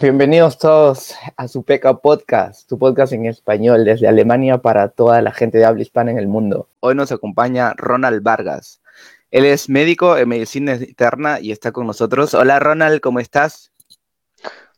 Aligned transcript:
bienvenidos 0.00 0.58
todos 0.58 1.16
a 1.36 1.48
su 1.48 1.64
PECA 1.64 1.98
Podcast, 1.98 2.68
tu 2.68 2.78
podcast 2.78 3.12
en 3.12 3.26
español 3.26 3.84
desde 3.84 4.06
Alemania 4.06 4.58
para 4.58 4.90
toda 4.90 5.20
la 5.22 5.32
gente 5.32 5.58
de 5.58 5.64
habla 5.64 5.82
hispana 5.82 6.12
en 6.12 6.18
el 6.18 6.28
mundo. 6.28 6.68
Hoy 6.78 6.94
nos 6.94 7.10
acompaña 7.10 7.74
Ronald 7.76 8.22
Vargas. 8.22 8.80
Él 9.32 9.44
es 9.44 9.68
médico 9.68 10.16
en 10.16 10.28
medicina 10.28 10.76
interna 10.76 11.40
y 11.40 11.50
está 11.50 11.72
con 11.72 11.86
nosotros. 11.86 12.32
Hola 12.34 12.60
Ronald, 12.60 13.00
¿cómo 13.00 13.18
estás? 13.18 13.72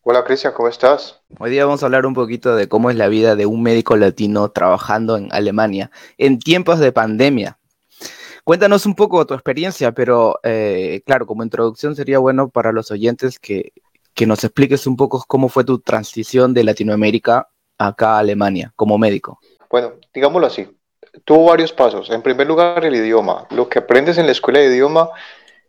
Hola 0.03 0.25
Cristian, 0.25 0.55
¿cómo 0.55 0.69
estás? 0.69 1.21
Hoy 1.39 1.51
día 1.51 1.67
vamos 1.67 1.83
a 1.83 1.87
hablar 1.87 2.07
un 2.07 2.15
poquito 2.15 2.57
de 2.57 2.69
cómo 2.69 2.89
es 2.89 2.97
la 2.97 3.09
vida 3.09 3.37
de 3.37 3.45
un 3.45 3.63
médico 3.63 3.97
latino 3.97 4.51
trabajando 4.51 5.19
en 5.19 5.29
Alemania 5.33 5.91
en 6.17 6.39
tiempos 6.39 6.79
de 6.79 6.93
pandemia. 6.93 7.59
Cuéntanos 8.45 8.87
un 8.87 8.95
poco 8.95 9.27
tu 9.27 9.35
experiencia, 9.35 9.93
pero 9.93 10.41
eh, 10.43 11.03
claro, 11.05 11.27
como 11.27 11.43
introducción 11.45 11.95
sería 11.95 12.19
bueno 12.19 12.49
para 12.49 12.73
los 12.73 12.91
oyentes 12.91 13.39
que, 13.39 13.73
que 14.21 14.27
nos 14.27 14.45
expliques 14.45 14.87
un 14.87 14.99
poco 14.99 15.25
cómo 15.27 15.49
fue 15.49 15.65
tu 15.65 15.79
transición 15.79 16.53
de 16.53 16.63
Latinoamérica 16.63 17.49
acá 17.79 18.17
a 18.17 18.19
Alemania 18.19 18.71
como 18.77 18.99
médico. 18.99 19.41
Bueno, 19.71 19.95
digámoslo 20.13 20.47
así, 20.47 20.69
tuvo 21.25 21.47
varios 21.47 21.73
pasos. 21.73 22.11
En 22.11 22.21
primer 22.21 22.47
lugar, 22.47 22.85
el 22.85 22.95
idioma. 22.95 23.47
Lo 23.49 23.67
que 23.71 23.79
aprendes 23.79 24.19
en 24.19 24.27
la 24.27 24.33
escuela 24.33 24.59
de 24.59 24.67
idioma, 24.67 25.09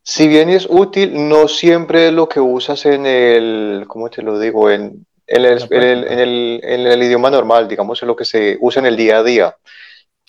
si 0.03 0.27
bien 0.27 0.49
es 0.49 0.67
útil, 0.69 1.29
no 1.29 1.47
siempre 1.47 2.09
es 2.09 2.13
lo 2.13 2.27
que 2.27 2.41
usas 2.41 2.85
en 2.85 3.05
el, 3.05 3.85
¿cómo 3.87 4.09
te 4.09 4.21
lo 4.21 4.37
digo? 4.37 4.69
En, 4.69 5.05
en, 5.27 5.45
el, 5.45 5.61
en, 5.71 6.19
el, 6.19 6.59
en 6.61 6.87
el, 6.87 7.03
idioma 7.03 7.31
normal, 7.31 7.69
digamos, 7.69 8.01
en 8.01 8.09
lo 8.09 8.17
que 8.17 8.25
se 8.25 8.57
usa 8.59 8.81
en 8.81 8.87
el 8.87 8.97
día 8.97 9.19
a 9.19 9.23
día. 9.23 9.55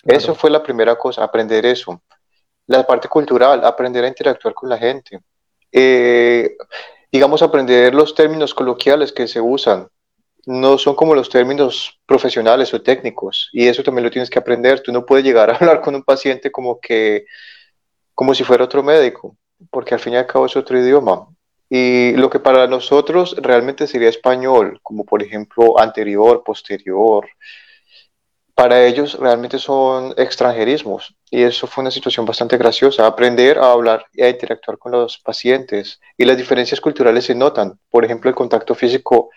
Eso 0.05 0.33
fue 0.33 0.49
la 0.49 0.63
primera 0.63 0.95
cosa, 0.95 1.25
aprender 1.25 1.65
eso 1.65 2.01
la 2.67 2.87
parte 2.87 3.09
cultural, 3.09 3.65
aprender 3.65 4.05
a 4.05 4.07
interactuar 4.07 4.53
con 4.53 4.69
la 4.69 4.77
gente. 4.77 5.19
Eh, 5.69 6.55
digamos, 7.13 7.43
aprender 7.43 7.93
los 7.93 8.15
términos 8.15 8.55
coloquiales 8.55 9.13
que 9.13 9.27
se 9.27 9.39
usan. 9.39 9.87
No 10.47 10.79
son 10.79 10.95
como 10.95 11.13
los 11.13 11.29
términos 11.29 12.01
profesionales 12.07 12.73
o 12.73 12.81
técnicos. 12.81 13.49
Y 13.53 13.67
eso 13.67 13.83
también 13.83 14.03
lo 14.03 14.09
tienes 14.09 14.31
que 14.31 14.39
aprender. 14.39 14.81
Tú 14.81 14.91
no 14.91 15.05
puedes 15.05 15.23
llegar 15.23 15.51
a 15.51 15.55
hablar 15.57 15.79
con 15.81 15.93
un 15.93 16.01
paciente 16.01 16.51
como 16.51 16.79
que, 16.81 17.25
como 18.15 18.33
si 18.33 18.43
fuera 18.43 18.63
otro 18.63 18.81
médico, 18.81 19.37
porque 19.69 19.93
al 19.93 19.99
fin 19.99 20.13
y 20.13 20.17
al 20.17 20.25
cabo 20.25 20.47
es 20.47 20.55
otro 20.57 20.79
idioma. 20.79 21.27
Y 21.69 22.13
lo 22.13 22.31
que 22.31 22.39
para 22.39 22.65
nosotros 22.65 23.35
realmente 23.39 23.85
sería 23.85 24.09
español, 24.09 24.79
como 24.81 25.05
por 25.05 25.21
ejemplo 25.21 25.79
anterior, 25.79 26.43
posterior, 26.43 27.27
para 28.55 28.85
ellos 28.85 29.17
realmente 29.19 29.57
son 29.57 30.13
extranjerismos 30.17 31.15
y 31.29 31.43
eso 31.43 31.65
fue 31.65 31.81
una 31.81 31.91
situación 31.91 32.25
bastante 32.25 32.57
graciosa, 32.57 33.07
aprender 33.07 33.57
a 33.57 33.71
hablar 33.71 34.05
y 34.13 34.21
a 34.21 34.29
interactuar 34.29 34.77
con 34.77 34.91
los 34.91 35.17
pacientes 35.17 35.99
y 36.17 36.25
las 36.25 36.37
diferencias 36.37 36.79
culturales 36.79 37.25
se 37.25 37.35
notan, 37.35 37.79
por 37.89 38.05
ejemplo 38.05 38.29
el 38.29 38.35
contacto 38.35 38.75
físico, 38.75 39.29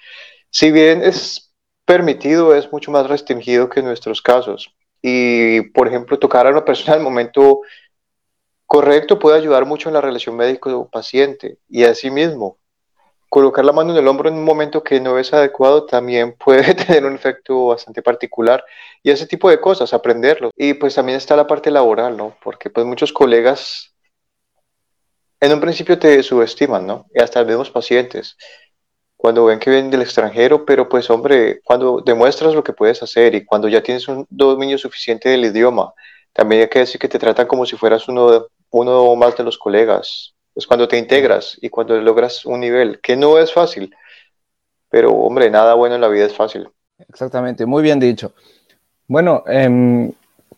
si 0.51 0.71
bien 0.71 1.03
es 1.03 1.53
permitido, 1.87 2.55
es 2.55 2.71
mucho 2.71 2.91
más 2.91 3.07
restringido 3.07 3.69
que 3.71 3.81
en 3.81 3.87
nuestros 3.87 4.21
casos. 4.21 4.75
Y 5.01 5.63
por 5.71 5.89
ejemplo 5.89 6.19
tocar 6.19 6.47
a 6.47 6.51
una 6.51 6.65
persona 6.65 6.95
al 6.95 7.03
momento 7.03 7.61
correcto 8.67 9.19
puede 9.19 9.39
ayudar 9.39 9.65
mucho 9.65 9.89
en 9.89 9.95
la 9.95 10.01
relación 10.01 10.37
médico-paciente 10.37 11.59
y 11.69 11.85
asimismo 11.85 12.59
colocar 13.37 13.67
la 13.67 13.73
mano 13.73 13.93
en 13.93 13.99
el 13.99 14.09
hombro 14.09 14.31
en 14.31 14.37
un 14.37 14.45
momento 14.45 14.83
que 14.83 14.99
no 14.99 15.19
es 15.19 15.31
adecuado 15.35 15.85
también 15.85 16.35
puede 16.39 16.73
tener 16.75 17.05
un 17.05 17.15
efecto 17.15 17.67
bastante 17.67 18.01
particular 18.01 18.65
y 19.03 19.11
ese 19.11 19.27
tipo 19.27 19.51
de 19.51 19.61
cosas, 19.61 19.93
aprenderlo. 19.93 20.51
Y 20.57 20.73
pues 20.73 20.95
también 20.95 21.19
está 21.19 21.37
la 21.37 21.47
parte 21.47 21.71
laboral, 21.71 22.17
¿no? 22.17 22.35
Porque 22.43 22.71
pues 22.71 22.87
muchos 22.87 23.13
colegas 23.13 23.95
en 25.39 25.53
un 25.53 25.61
principio 25.61 25.99
te 25.99 26.23
subestiman, 26.23 26.87
¿no? 26.87 27.05
Y 27.15 27.21
hasta 27.21 27.45
mismos 27.45 27.71
pacientes 27.71 28.39
cuando 29.19 29.45
ven 29.45 29.59
que 29.59 29.69
vienen 29.69 29.91
del 29.91 30.01
extranjero, 30.01 30.65
pero 30.65 30.89
pues 30.89 31.11
hombre, 31.11 31.61
cuando 31.63 32.01
demuestras 32.01 32.55
lo 32.55 32.65
que 32.65 32.73
puedes 32.73 33.03
hacer 33.03 33.35
y 33.35 33.45
cuando 33.45 33.69
ya 33.69 33.83
tienes 33.83 34.09
un 34.09 34.27
dominio 34.31 34.79
suficiente 34.79 35.29
del 35.29 35.45
idioma, 35.45 35.93
también 36.33 36.63
hay 36.63 36.69
que 36.71 36.79
decir 36.79 36.99
que 36.99 37.09
te 37.09 37.19
tratan 37.19 37.47
como 37.47 37.67
si 37.67 37.77
fueras 37.77 38.09
uno, 38.09 38.47
uno 38.71 39.15
más 39.15 39.37
de 39.37 39.45
los 39.45 39.59
colegas 39.59 40.36
pues 40.57 40.67
cuando 40.67 40.89
te 40.89 40.97
integras 40.97 41.59
y 41.61 41.69
cuando 41.69 42.01
logras 42.01 42.47
un 42.47 42.61
nivel, 42.61 42.99
que 43.03 43.15
no 43.15 43.37
es 43.37 43.53
fácil, 43.53 43.95
pero 44.89 45.13
hombre, 45.13 45.51
nada 45.51 45.75
bueno 45.75 45.97
en 45.97 46.01
la 46.01 46.09
vida 46.09 46.25
es 46.25 46.33
fácil. 46.33 46.67
Exactamente, 47.11 47.67
muy 47.67 47.83
bien 47.83 48.01
dicho. 48.01 48.33
Bueno, 49.07 49.45
em, 49.49 50.11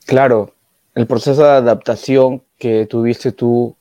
claro, 0.07 0.53
el 0.95 1.09
proceso 1.09 1.43
de 1.43 1.51
adaptación 1.51 2.45
que 2.57 2.87
tuviste 2.87 3.33
tú 3.33 3.75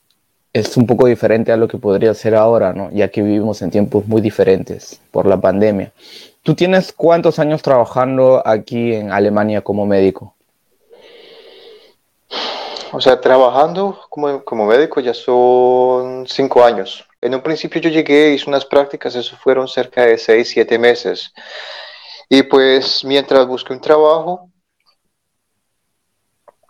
es 0.51 0.75
un 0.75 0.87
poco 0.87 1.05
diferente 1.05 1.51
a 1.51 1.57
lo 1.57 1.67
que 1.67 1.77
podría 1.77 2.15
ser 2.15 2.33
ahora, 2.33 2.73
¿no? 2.73 2.89
Ya 2.89 3.09
que 3.09 3.21
vivimos 3.21 3.61
en 3.61 3.69
tiempos 3.69 4.07
muy 4.07 4.19
diferentes 4.19 4.99
por 5.11 5.27
la 5.27 5.39
pandemia. 5.39 5.91
¿Tú 6.41 6.55
tienes 6.55 6.93
cuántos 6.93 7.37
años 7.37 7.61
trabajando 7.61 8.41
aquí 8.43 8.95
en 8.95 9.11
Alemania 9.11 9.61
como 9.61 9.85
médico? 9.85 10.33
O 12.93 13.01
sea, 13.01 13.19
trabajando 13.19 13.99
como, 14.09 14.43
como 14.43 14.65
médico 14.65 14.99
ya 14.99 15.13
son 15.13 16.25
cinco 16.27 16.63
años. 16.63 17.05
En 17.21 17.35
un 17.35 17.41
principio 17.41 17.81
yo 17.81 17.89
llegué, 17.89 18.33
hice 18.33 18.49
unas 18.49 18.65
prácticas, 18.65 19.15
eso 19.15 19.35
fueron 19.37 19.67
cerca 19.67 20.03
de 20.03 20.17
seis, 20.17 20.49
siete 20.49 20.77
meses. 20.77 21.33
Y 22.29 22.43
pues 22.43 23.03
mientras 23.03 23.47
busqué 23.47 23.73
un 23.73 23.81
trabajo, 23.81 24.49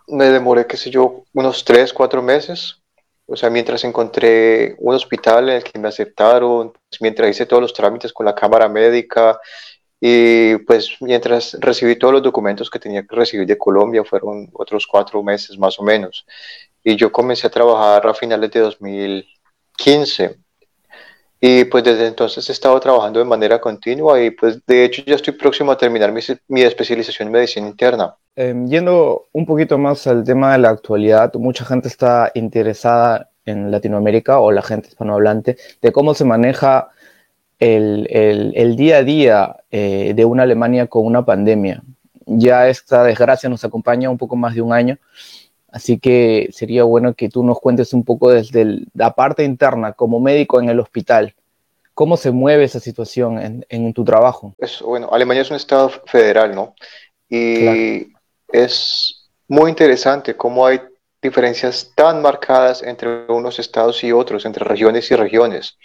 me 0.08 0.26
demoré, 0.26 0.66
qué 0.66 0.76
sé 0.76 0.90
yo, 0.90 1.24
unos 1.34 1.64
tres, 1.64 1.92
cuatro 1.92 2.22
meses. 2.22 2.80
O 3.26 3.36
sea, 3.36 3.50
mientras 3.50 3.84
encontré 3.84 4.74
un 4.78 4.94
hospital 4.94 5.50
en 5.50 5.56
el 5.56 5.64
que 5.64 5.78
me 5.78 5.88
aceptaron, 5.88 6.72
mientras 7.00 7.30
hice 7.30 7.44
todos 7.44 7.60
los 7.60 7.74
trámites 7.74 8.12
con 8.12 8.24
la 8.24 8.34
cámara 8.34 8.68
médica, 8.68 9.38
y 10.00 10.56
pues 10.58 10.96
mientras 11.00 11.56
recibí 11.60 11.96
todos 11.96 12.14
los 12.14 12.22
documentos 12.22 12.70
que 12.70 12.78
tenía 12.78 13.02
que 13.02 13.16
recibir 13.16 13.46
de 13.46 13.58
Colombia, 13.58 14.04
fueron 14.04 14.48
otros 14.52 14.86
cuatro 14.86 15.22
meses 15.22 15.58
más 15.58 15.78
o 15.78 15.82
menos. 15.82 16.24
Y 16.84 16.96
yo 16.96 17.10
comencé 17.10 17.48
a 17.48 17.50
trabajar 17.50 18.06
a 18.06 18.14
finales 18.14 18.50
de 18.52 18.60
2015. 18.60 20.36
Y 21.40 21.64
pues 21.64 21.84
desde 21.84 22.06
entonces 22.06 22.48
he 22.48 22.52
estado 22.52 22.78
trabajando 22.80 23.20
de 23.20 23.24
manera 23.24 23.60
continua 23.60 24.20
y 24.20 24.30
pues 24.32 24.64
de 24.66 24.84
hecho 24.84 25.02
ya 25.06 25.14
estoy 25.14 25.34
próximo 25.34 25.70
a 25.70 25.78
terminar 25.78 26.12
mi, 26.12 26.62
especialización 26.62 27.28
en 27.28 27.32
medicina 27.32 27.68
interna. 27.68 28.16
Em, 28.34 28.66
yendo 28.66 29.28
un 29.32 29.46
poquito 29.46 29.78
más 29.78 30.06
al 30.08 30.24
tema 30.24 30.52
de 30.52 30.58
la 30.58 30.70
actualidad, 30.70 31.32
mucha 31.34 31.64
gente 31.64 31.86
está 31.86 32.32
interesada 32.34 33.30
en 33.44 33.70
Latinoamérica 33.70 34.40
o 34.40 34.50
la 34.50 34.62
gente 34.62 34.88
hispanohablante 34.88 35.56
de 35.80 35.92
cómo 35.92 36.12
se 36.14 36.24
maneja 36.24 36.90
el, 37.58 38.76
día 38.76 38.98
a 38.98 39.02
día 39.02 39.56
eh, 39.70 40.12
de 40.14 40.24
una 40.24 40.44
Alemania 40.44 40.86
con 40.86 41.04
una 41.04 41.24
pandemia. 41.24 41.82
Ya 42.26 42.68
esta 42.68 43.02
desgracia 43.04 43.48
nos 43.48 43.64
acompaña 43.64 44.10
un 44.10 44.18
poco 44.18 44.36
más 44.36 44.54
de 44.54 44.60
un 44.60 44.72
año, 44.72 44.98
así 45.70 45.98
que 45.98 46.48
sería 46.52 46.84
bueno 46.84 47.14
que 47.14 47.28
tú 47.28 47.42
nos 47.42 47.58
cuentes 47.58 47.92
un 47.92 48.04
poco 48.04 48.30
desde 48.30 48.82
la 48.94 49.14
parte 49.14 49.44
interna, 49.44 49.92
como 49.92 50.20
médico 50.20 50.60
en 50.60 50.68
el 50.68 50.80
hospital. 50.80 51.34
¿Cómo 51.94 52.16
se 52.16 52.30
mueve 52.30 52.64
esa 52.64 52.78
situación 52.78 53.64
en, 53.68 53.92
tu 53.92 54.04
trabajo? 54.04 54.54
Es, 54.58 54.80
bueno, 54.82 55.08
Alemania 55.10 55.42
es 55.42 55.50
un 55.50 55.56
estado 55.56 55.90
federal, 56.06 56.54
¿no? 56.54 56.74
Y 57.28 58.12
es 58.52 59.28
muy 59.48 59.70
interesante 59.70 60.36
cómo 60.36 60.64
hay 60.64 60.80
diferencias 61.20 61.90
tan 61.94 62.22
marcadas 62.22 62.82
entre 62.82 63.26
unos 63.26 63.58
estados 63.58 64.04
y 64.04 64.12
otros, 64.12 64.46
entre 64.46 64.64
regiones 64.64 65.10
y 65.10 65.16
regiones. 65.16 65.76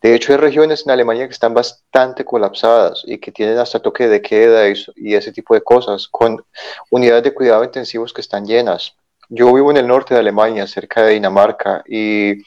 De 0.00 0.14
hecho, 0.14 0.32
hay 0.32 0.38
regiones 0.38 0.84
en 0.86 0.92
Alemania 0.92 1.26
que 1.26 1.32
están 1.32 1.54
bastante 1.54 2.24
colapsadas 2.24 3.02
y 3.04 3.18
que 3.18 3.32
tienen 3.32 3.58
hasta 3.58 3.80
toque 3.80 4.06
de 4.06 4.22
queda 4.22 4.68
y, 4.68 5.14
ese 5.14 5.32
tipo 5.32 5.54
de 5.54 5.62
cosas, 5.62 6.06
con 6.06 6.44
unidades 6.90 7.24
de 7.24 7.34
cuidado 7.34 7.64
intensivos 7.64 8.12
que 8.12 8.20
están 8.20 8.46
llenas. 8.46 8.94
Yo 9.28 9.52
vivo 9.52 9.70
en 9.72 9.78
el 9.78 9.88
norte 9.88 10.14
de 10.14 10.20
Alemania, 10.20 10.66
cerca 10.66 11.02
de 11.02 11.14
Dinamarca, 11.14 11.82
y 11.86 12.44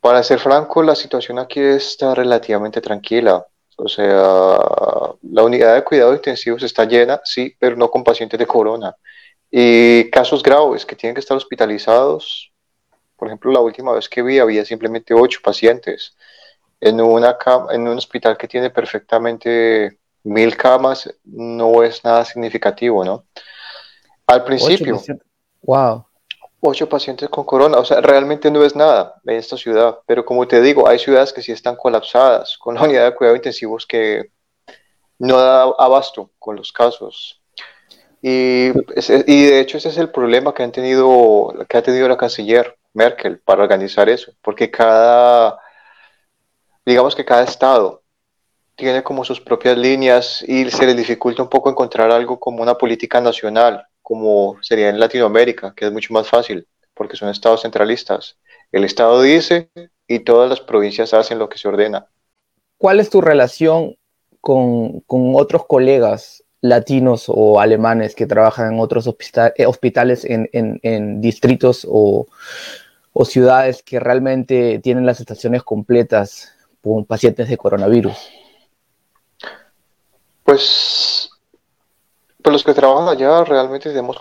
para 0.00 0.22
ser 0.22 0.38
franco, 0.38 0.82
la 0.82 0.94
situación 0.94 1.38
aquí 1.38 1.60
está 1.60 2.14
relativamente 2.14 2.80
tranquila. 2.80 3.46
O 3.76 3.88
sea, 3.88 4.58
la 5.22 5.42
unidad 5.42 5.74
de 5.74 5.84
cuidado 5.84 6.14
intensivos 6.14 6.62
está 6.62 6.86
llena, 6.86 7.20
sí, 7.24 7.54
pero 7.58 7.76
no 7.76 7.90
con 7.90 8.02
pacientes 8.02 8.38
de 8.38 8.46
corona. 8.46 8.96
Y 9.50 10.10
casos 10.10 10.42
graves 10.42 10.86
que 10.86 10.96
tienen 10.96 11.14
que 11.14 11.20
estar 11.20 11.36
hospitalizados, 11.36 12.50
por 13.16 13.28
ejemplo, 13.28 13.52
la 13.52 13.60
última 13.60 13.92
vez 13.92 14.08
que 14.08 14.22
vi 14.22 14.38
había 14.38 14.64
simplemente 14.64 15.12
ocho 15.14 15.40
pacientes 15.42 16.16
en, 16.80 17.00
una 17.00 17.36
en 17.70 17.88
un 17.88 17.98
hospital 17.98 18.36
que 18.36 18.48
tiene 18.48 18.70
perfectamente 18.70 19.98
mil 20.24 20.56
camas 20.56 21.12
no 21.24 21.82
es 21.82 22.04
nada 22.04 22.24
significativo, 22.24 23.04
¿no? 23.04 23.24
Al 24.26 24.44
principio. 24.44 24.96
Ocho 24.96 25.14
wow. 25.62 26.04
Ocho 26.60 26.88
pacientes 26.88 27.28
con 27.28 27.44
corona, 27.44 27.78
o 27.78 27.84
sea, 27.84 28.00
realmente 28.00 28.50
no 28.50 28.64
es 28.64 28.74
nada 28.74 29.14
en 29.24 29.36
esta 29.36 29.56
ciudad, 29.56 29.98
pero 30.06 30.24
como 30.24 30.48
te 30.48 30.60
digo, 30.60 30.88
hay 30.88 30.98
ciudades 30.98 31.32
que 31.32 31.42
sí 31.42 31.52
están 31.52 31.76
colapsadas, 31.76 32.56
con 32.58 32.74
la 32.74 32.82
unidad 32.82 33.04
de 33.04 33.14
cuidado 33.14 33.36
intensivos 33.36 33.86
que 33.86 34.30
no 35.18 35.36
da 35.36 35.62
abasto 35.78 36.30
con 36.38 36.56
los 36.56 36.72
casos. 36.72 37.40
Y, 38.22 38.70
y 39.26 39.46
de 39.46 39.60
hecho 39.60 39.78
ese 39.78 39.90
es 39.90 39.98
el 39.98 40.10
problema 40.10 40.54
que, 40.54 40.64
han 40.64 40.72
tenido, 40.72 41.54
que 41.68 41.76
ha 41.76 41.82
tenido 41.82 42.08
la 42.08 42.16
canciller 42.16 42.76
Merkel 42.94 43.38
para 43.38 43.62
organizar 43.62 44.08
eso, 44.08 44.32
porque 44.42 44.70
cada 44.70 45.60
digamos 46.86 47.16
que 47.16 47.24
cada 47.24 47.42
estado 47.42 48.02
tiene 48.76 49.02
como 49.02 49.24
sus 49.24 49.40
propias 49.40 49.76
líneas 49.76 50.44
y 50.46 50.70
se 50.70 50.86
les 50.86 50.96
dificulta 50.96 51.42
un 51.42 51.48
poco 51.48 51.68
encontrar 51.68 52.10
algo 52.10 52.38
como 52.38 52.62
una 52.62 52.76
política 52.76 53.20
nacional, 53.20 53.84
como 54.02 54.56
sería 54.62 54.88
en 54.88 55.00
Latinoamérica, 55.00 55.74
que 55.74 55.86
es 55.86 55.92
mucho 55.92 56.14
más 56.14 56.28
fácil, 56.28 56.66
porque 56.94 57.16
son 57.16 57.28
estados 57.28 57.62
centralistas. 57.62 58.36
El 58.70 58.84
estado 58.84 59.20
dice 59.22 59.70
y 60.06 60.20
todas 60.20 60.48
las 60.48 60.60
provincias 60.60 61.12
hacen 61.12 61.38
lo 61.38 61.48
que 61.48 61.58
se 61.58 61.68
ordena. 61.68 62.06
¿Cuál 62.78 63.00
es 63.00 63.10
tu 63.10 63.20
relación 63.20 63.96
con, 64.40 65.02
otros 65.08 65.66
colegas 65.66 66.44
latinos 66.60 67.24
o 67.28 67.58
alemanes 67.58 68.14
que 68.14 68.26
trabajan 68.26 68.74
en 68.74 68.80
otros 68.80 69.08
eh, 69.08 69.66
hospitales 69.66 70.24
en, 70.24 71.20
distritos 71.20 71.86
o, 71.88 72.26
o 73.12 73.24
ciudades 73.24 73.82
que 73.82 73.98
realmente 73.98 74.78
tienen 74.80 75.06
las 75.06 75.20
estaciones 75.20 75.62
completas 75.62 76.55
con 76.86 77.04
pacientes 77.04 77.48
de 77.48 77.56
coronavirus? 77.56 78.16
Pues, 80.44 81.30
pues 82.40 82.52
los 82.52 82.62
que 82.62 82.74
trabajan 82.74 83.08
allá 83.08 83.42
realmente 83.42 83.90
tenemos 83.90 84.16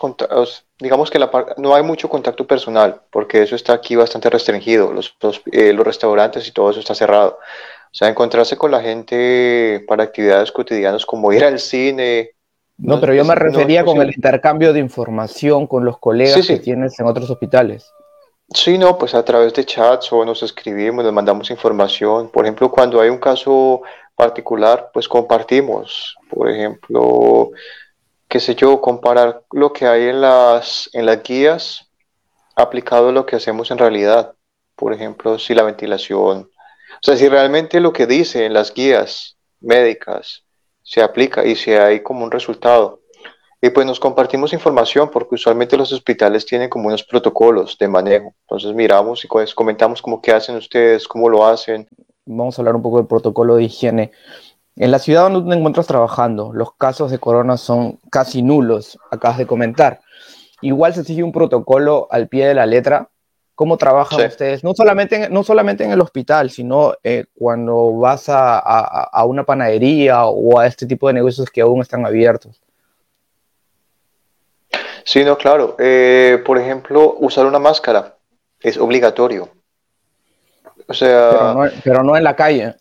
digamos 0.79 1.11
que 1.11 1.19
no 1.57 1.75
hay 1.75 1.83
mucho 1.83 2.09
contacto 2.09 2.47
personal, 2.47 3.01
porque 3.11 3.43
eso 3.43 3.55
está 3.55 3.73
aquí 3.73 3.95
bastante 3.95 4.31
restringido, 4.31 4.91
los, 4.91 5.15
eh, 5.51 5.73
los, 5.73 5.85
restaurantes 5.85 6.47
y 6.47 6.51
todo 6.51 6.71
eso 6.71 6.79
está 6.79 6.95
cerrado. 6.95 7.37
O 7.37 7.97
sea, 7.97 8.09
encontrarse 8.09 8.57
con 8.57 8.71
la 8.71 8.81
gente 8.81 9.85
para 9.87 10.03
actividades 10.03 10.51
cotidianas 10.51 11.05
como 11.05 11.31
ir 11.31 11.45
al 11.45 11.59
cine. 11.59 12.31
No, 12.77 12.99
pero 12.99 13.13
yo 13.13 13.23
me 13.23 13.35
refería 13.35 13.85
con 13.85 14.01
el 14.01 14.09
intercambio 14.09 14.73
de 14.73 14.79
información 14.79 15.67
con 15.67 15.85
los 15.85 15.99
colegas 15.99 16.45
que 16.45 16.59
tienes 16.59 16.99
en 16.99 17.05
otros 17.05 17.29
hospitales. 17.29 17.93
Sí, 18.53 18.77
no, 18.77 18.97
pues 18.97 19.15
a 19.15 19.25
través 19.25 19.53
de 19.53 19.65
chats 19.65 20.13
o 20.13 20.23
nos 20.23 20.43
escribimos, 20.43 21.03
nos 21.03 21.13
mandamos 21.13 21.49
información. 21.49 22.29
Por 22.29 22.45
ejemplo, 22.45 22.71
cuando 22.71 23.01
hay 23.01 23.09
un 23.09 23.17
caso 23.17 23.81
particular, 24.15 24.91
pues 24.93 25.07
compartimos. 25.07 26.15
Por 26.29 26.49
ejemplo, 26.49 27.51
qué 28.27 28.39
sé 28.39 28.55
yo, 28.55 28.81
comparar 28.81 29.43
lo 29.51 29.73
que 29.73 29.87
hay 29.87 30.09
en 30.09 30.21
las, 30.21 30.89
en 30.93 31.05
las 31.05 31.23
guías 31.23 31.89
aplicado 32.55 33.09
a 33.09 33.11
lo 33.11 33.25
que 33.25 33.35
hacemos 33.35 33.71
en 33.71 33.79
realidad. 33.79 34.35
Por 34.75 34.93
ejemplo, 34.93 35.39
si 35.39 35.53
la 35.55 35.63
ventilación, 35.63 36.49
o 36.49 36.99
sea, 37.01 37.15
si 37.17 37.27
realmente 37.27 37.79
lo 37.79 37.93
que 37.93 38.07
dice 38.07 38.45
en 38.45 38.53
las 38.53 38.73
guías 38.73 39.37
médicas 39.59 40.43
se 40.83 41.01
aplica 41.01 41.45
y 41.45 41.55
si 41.55 41.71
hay 41.73 42.01
como 42.01 42.23
un 42.25 42.31
resultado. 42.31 43.01
Y 43.61 43.69
pues 43.69 43.85
nos 43.85 43.99
compartimos 43.99 44.53
información 44.53 45.09
porque 45.11 45.35
usualmente 45.35 45.77
los 45.77 45.91
hospitales 45.91 46.45
tienen 46.45 46.69
como 46.69 46.87
unos 46.87 47.03
protocolos 47.03 47.77
de 47.79 47.87
manejo. 47.87 48.33
Entonces 48.41 48.73
miramos 48.73 49.23
y 49.23 49.27
pues 49.27 49.55
comentamos 49.55 50.01
como 50.01 50.21
qué 50.21 50.31
hacen 50.31 50.55
ustedes, 50.55 51.07
cómo 51.07 51.29
lo 51.29 51.45
hacen 51.45 51.87
vamos 52.25 52.57
a 52.57 52.61
hablar 52.61 52.75
un 52.75 52.81
poco 52.81 52.97
del 52.97 53.07
protocolo 53.07 53.55
de 53.55 53.63
higiene. 53.63 54.11
En 54.75 54.91
la 54.91 54.99
ciudad 54.99 55.29
donde 55.29 55.49
te 55.49 55.57
encuentras 55.57 55.87
trabajando, 55.87 56.51
los 56.53 56.73
casos 56.73 57.11
de 57.11 57.19
corona 57.19 57.57
son 57.57 57.99
casi 58.11 58.41
nulos, 58.41 58.99
acabas 59.09 59.37
de 59.37 59.47
comentar. 59.47 60.01
Igual 60.61 60.93
se 60.93 61.03
sigue 61.03 61.23
un 61.23 61.31
protocolo 61.31 62.07
al 62.11 62.27
pie 62.27 62.47
de 62.47 62.55
la 62.55 62.65
letra. 62.65 63.09
¿Cómo 63.53 63.77
trabajan 63.77 64.27
ustedes? 64.27 64.65
No 64.65 64.73
solamente, 64.73 65.15
en, 65.15 65.33
no 65.33 65.43
solamente 65.43 65.85
en 65.85 65.91
el 65.91 66.01
hospital, 66.01 66.49
sino 66.49 66.93
eh, 67.03 67.25
cuando 67.33 67.93
vas 67.93 68.25
a, 68.27 69.23
una 69.25 69.45
panadería 69.45 70.25
o 70.25 70.59
a 70.59 70.67
este 70.67 70.85
tipo 70.85 71.07
de 71.07 71.13
negocios 71.13 71.49
que 71.49 71.61
aún 71.61 71.79
están 71.79 72.05
abiertos. 72.05 72.61
Sí, 75.05 75.23
no, 75.23 75.37
claro. 75.37 75.75
Eh, 75.77 76.41
por 76.43 76.57
ejemplo, 76.57 77.15
usar 77.19 77.45
una 77.45 77.59
máscara 77.59 78.17
es 78.59 78.75
obligatorio. 78.77 79.49
O 80.87 80.93
sea. 80.93 81.55
Pero 81.83 82.03
no, 82.03 82.17
en 82.17 82.23
la 82.23 82.35
calle. 82.35 82.75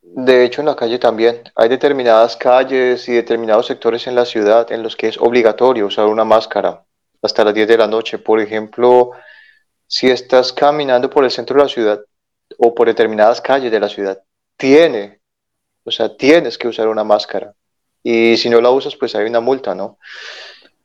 De 0.00 0.44
hecho, 0.44 0.62
en 0.62 0.66
la 0.68 0.76
calle 0.76 1.00
también. 1.00 1.42
Hay 1.56 1.68
determinadas 1.68 2.36
calles 2.36 3.08
y 3.08 3.12
determinados 3.12 3.66
sectores 3.66 4.06
en 4.06 4.14
la 4.14 4.24
ciudad 4.24 4.70
en 4.70 4.84
los 4.84 4.94
que 4.94 5.08
es 5.08 5.18
obligatorio 5.18 5.86
usar 5.86 6.06
una 6.06 6.24
máscara 6.24 6.84
hasta 7.20 7.44
las 7.44 7.54
10 7.54 7.68
de 7.68 7.78
la 7.78 7.88
noche. 7.88 8.18
Por 8.18 8.40
ejemplo, 8.40 9.10
si 9.88 10.08
estás 10.08 10.52
caminando 10.52 11.10
por 11.10 11.24
el 11.24 11.32
centro 11.32 11.56
de 11.56 11.62
la 11.64 11.68
ciudad 11.68 12.00
o 12.56 12.72
por 12.72 12.86
determinadas 12.86 13.40
calles 13.40 13.72
de 13.72 13.80
la 13.80 13.88
ciudad, 13.88 14.22
tiene, 14.56 15.18
o 15.82 15.90
sea, 15.90 16.16
tienes 16.16 16.56
que 16.56 16.68
usar 16.68 16.86
una 16.86 17.02
máscara. 17.02 17.52
Y 18.04 18.36
si 18.36 18.48
no 18.48 18.60
la 18.60 18.70
usas, 18.70 18.94
pues 18.94 19.16
hay 19.16 19.26
una 19.26 19.40
multa, 19.40 19.74
¿no? 19.74 19.98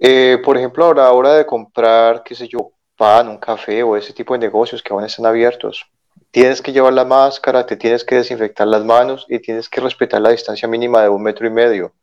Eh, 0.04 0.40
por 0.44 0.58
ejemplo, 0.58 0.88
a 0.90 0.96
la 0.96 1.12
hora 1.12 1.34
de 1.36 1.46
comprar, 1.46 2.24
qué 2.24 2.34
sé 2.34 2.48
yo, 2.48 2.72
pan, 2.98 3.28
un 3.28 3.38
café 3.38 3.84
o 3.84 3.96
ese 3.96 4.14
tipo 4.14 4.34
de 4.34 4.40
negocios 4.40 4.82
que 4.82 4.92
aún 4.92 5.04
están 5.04 5.28
abiertos, 5.28 5.86
tienes 6.32 6.60
que 6.60 6.72
llevar 6.72 6.94
la 6.94 7.06
máscara, 7.06 7.68
te 7.68 7.78
tienes 7.78 8.04
que 8.04 8.16
desinfectar 8.16 8.68
las 8.68 8.84
manos 8.84 9.28
y 9.30 9.38
tienes 9.40 9.70
que 9.70 9.80
respetar 9.80 10.20
la 10.20 10.32
distancia 10.32 10.68
mínima 10.68 11.04
de 11.04 11.10
un 11.10 11.22
metro 11.22 11.46
y 11.46 11.52
medio. 11.52 11.94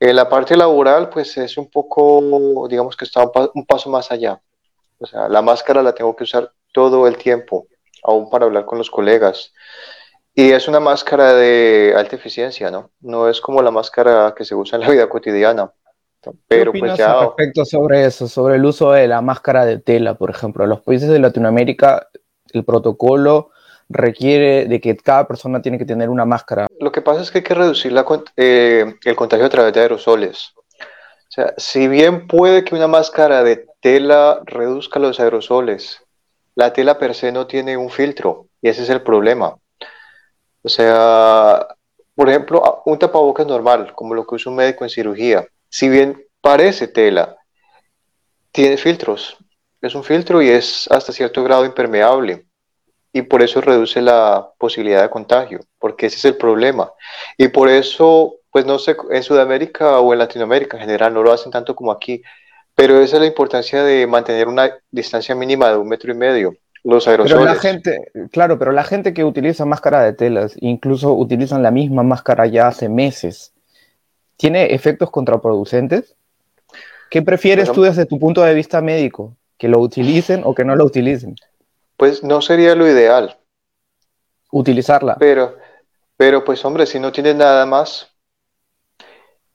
En 0.00 0.16
la 0.16 0.28
parte 0.28 0.56
laboral, 0.56 1.08
pues 1.08 1.36
es 1.36 1.56
un 1.56 1.70
poco, 1.70 2.66
digamos 2.68 2.96
que 2.96 3.04
está 3.04 3.22
un, 3.54 3.64
paso 3.64 3.90
más 3.90 4.10
allá. 4.10 4.40
O 4.98 5.06
sea, 5.06 5.28
la 5.28 5.40
máscara 5.40 5.84
la 5.84 5.94
tengo 5.94 6.16
que 6.16 6.24
usar 6.24 6.52
todo 6.72 7.06
el 7.06 7.16
tiempo, 7.16 7.68
aún 8.02 8.28
para 8.28 8.46
hablar 8.46 8.64
con 8.64 8.78
los 8.78 8.90
colegas. 8.90 9.52
Y 10.34 10.50
es 10.50 10.66
una 10.66 10.80
máscara 10.80 11.32
de 11.34 11.94
alta 11.96 12.16
eficiencia, 12.16 12.72
¿no? 12.72 12.90
No 13.00 13.28
es 13.28 13.40
como 13.40 13.62
la 13.62 13.70
máscara 13.70 14.34
que 14.36 14.44
se 14.44 14.56
usa 14.56 14.76
en 14.76 14.82
la 14.82 14.90
vida 14.90 15.08
cotidiana. 15.08 15.72
Pero 16.48 16.72
¿Qué 16.72 16.80
pues 16.80 16.96
ya... 16.96 17.20
respecto 17.20 17.64
sobre 17.64 18.04
eso, 18.04 18.26
sobre 18.28 18.56
el 18.56 18.64
uso 18.64 18.92
de 18.92 19.06
la 19.08 19.20
máscara 19.20 19.64
de 19.64 19.78
tela, 19.78 20.14
por 20.14 20.30
ejemplo? 20.30 20.66
Los 20.66 20.80
países 20.80 21.08
de 21.08 21.18
Latinoamérica 21.18 22.08
el 22.52 22.64
protocolo 22.64 23.50
requiere 23.88 24.66
de 24.66 24.80
que 24.80 24.96
cada 24.96 25.26
persona 25.26 25.62
tiene 25.62 25.78
que 25.78 25.84
tener 25.84 26.10
una 26.10 26.24
máscara. 26.24 26.66
Lo 26.78 26.92
que 26.92 27.02
pasa 27.02 27.22
es 27.22 27.30
que 27.30 27.38
hay 27.38 27.44
que 27.44 27.54
reducir 27.54 27.92
eh, 28.36 28.94
el 29.04 29.16
contagio 29.16 29.46
a 29.46 29.50
través 29.50 29.72
de 29.72 29.80
aerosoles. 29.80 30.52
O 30.56 31.30
sea, 31.30 31.54
si 31.56 31.88
bien 31.88 32.26
puede 32.26 32.64
que 32.64 32.74
una 32.74 32.88
máscara 32.88 33.42
de 33.42 33.66
tela 33.80 34.40
reduzca 34.44 34.98
los 34.98 35.20
aerosoles, 35.20 36.02
la 36.54 36.72
tela 36.72 36.98
per 36.98 37.14
se 37.14 37.32
no 37.32 37.46
tiene 37.46 37.76
un 37.76 37.90
filtro 37.90 38.46
y 38.60 38.68
ese 38.68 38.82
es 38.82 38.90
el 38.90 39.02
problema. 39.02 39.56
O 40.62 40.68
sea, 40.68 41.66
por 42.14 42.28
ejemplo, 42.28 42.82
un 42.84 42.98
tapabocas 42.98 43.46
normal, 43.46 43.92
como 43.94 44.14
lo 44.14 44.26
que 44.26 44.34
usa 44.34 44.50
un 44.50 44.56
médico 44.56 44.84
en 44.84 44.90
cirugía, 44.90 45.46
si 45.68 45.88
bien 45.88 46.24
parece 46.40 46.88
tela, 46.88 47.36
tiene 48.52 48.76
filtros 48.76 49.38
es 49.80 49.94
un 49.94 50.04
filtro 50.04 50.42
y 50.42 50.48
es 50.48 50.88
hasta 50.90 51.12
cierto 51.12 51.44
grado 51.44 51.64
impermeable 51.64 52.44
y 53.12 53.22
por 53.22 53.42
eso 53.42 53.60
reduce 53.60 54.02
la 54.02 54.50
posibilidad 54.58 55.02
de 55.02 55.10
contagio, 55.10 55.60
porque 55.78 56.06
ese 56.06 56.16
es 56.16 56.24
el 56.26 56.36
problema. 56.36 56.92
Y 57.36 57.48
por 57.48 57.68
eso, 57.68 58.36
pues 58.50 58.66
no 58.66 58.78
sé, 58.78 58.96
en 59.10 59.22
Sudamérica 59.22 60.00
o 60.00 60.12
en 60.12 60.18
Latinoamérica 60.18 60.76
en 60.76 60.82
general 60.82 61.14
no 61.14 61.22
lo 61.22 61.32
hacen 61.32 61.50
tanto 61.50 61.74
como 61.74 61.90
aquí, 61.90 62.22
pero 62.74 63.00
esa 63.00 63.16
es 63.16 63.22
la 63.22 63.26
importancia 63.26 63.82
de 63.82 64.06
mantener 64.06 64.46
una 64.46 64.70
distancia 64.90 65.34
mínima 65.34 65.70
de 65.70 65.76
un 65.76 65.88
metro 65.88 66.12
y 66.12 66.16
medio. 66.16 66.54
Los 66.84 67.08
aerosoles. 67.08 67.42
Pero 67.42 67.44
la 67.44 67.60
gente, 67.60 68.12
claro, 68.30 68.58
pero 68.58 68.70
la 68.70 68.84
gente 68.84 69.12
que 69.12 69.24
utiliza 69.24 69.64
máscara 69.64 70.02
de 70.02 70.12
telas, 70.12 70.54
incluso 70.60 71.12
utilizan 71.12 71.62
la 71.62 71.72
misma 71.72 72.04
máscara 72.04 72.46
ya 72.46 72.68
hace 72.68 72.88
meses, 72.88 73.52
¿tiene 74.38 74.74
efectos 74.74 75.10
contraproducentes? 75.10 76.16
¿Qué 77.10 77.20
prefieres 77.20 77.70
tú 77.70 77.82
desde 77.82 78.06
tu 78.06 78.18
punto 78.18 78.42
de 78.42 78.54
vista 78.54 78.80
médico? 78.80 79.36
que 79.58 79.68
lo 79.68 79.80
utilicen 79.80 80.42
o 80.44 80.54
que 80.54 80.64
no 80.64 80.76
lo 80.76 80.84
utilicen. 80.84 81.34
Pues 81.96 82.22
no 82.22 82.40
sería 82.40 82.74
lo 82.76 82.88
ideal. 82.88 83.36
Utilizarla. 84.52 85.16
Pero, 85.18 85.56
pero 86.16 86.44
pues 86.44 86.64
hombre, 86.64 86.86
si 86.86 87.00
no 87.00 87.12
tienes 87.12 87.34
nada 87.34 87.66
más. 87.66 88.08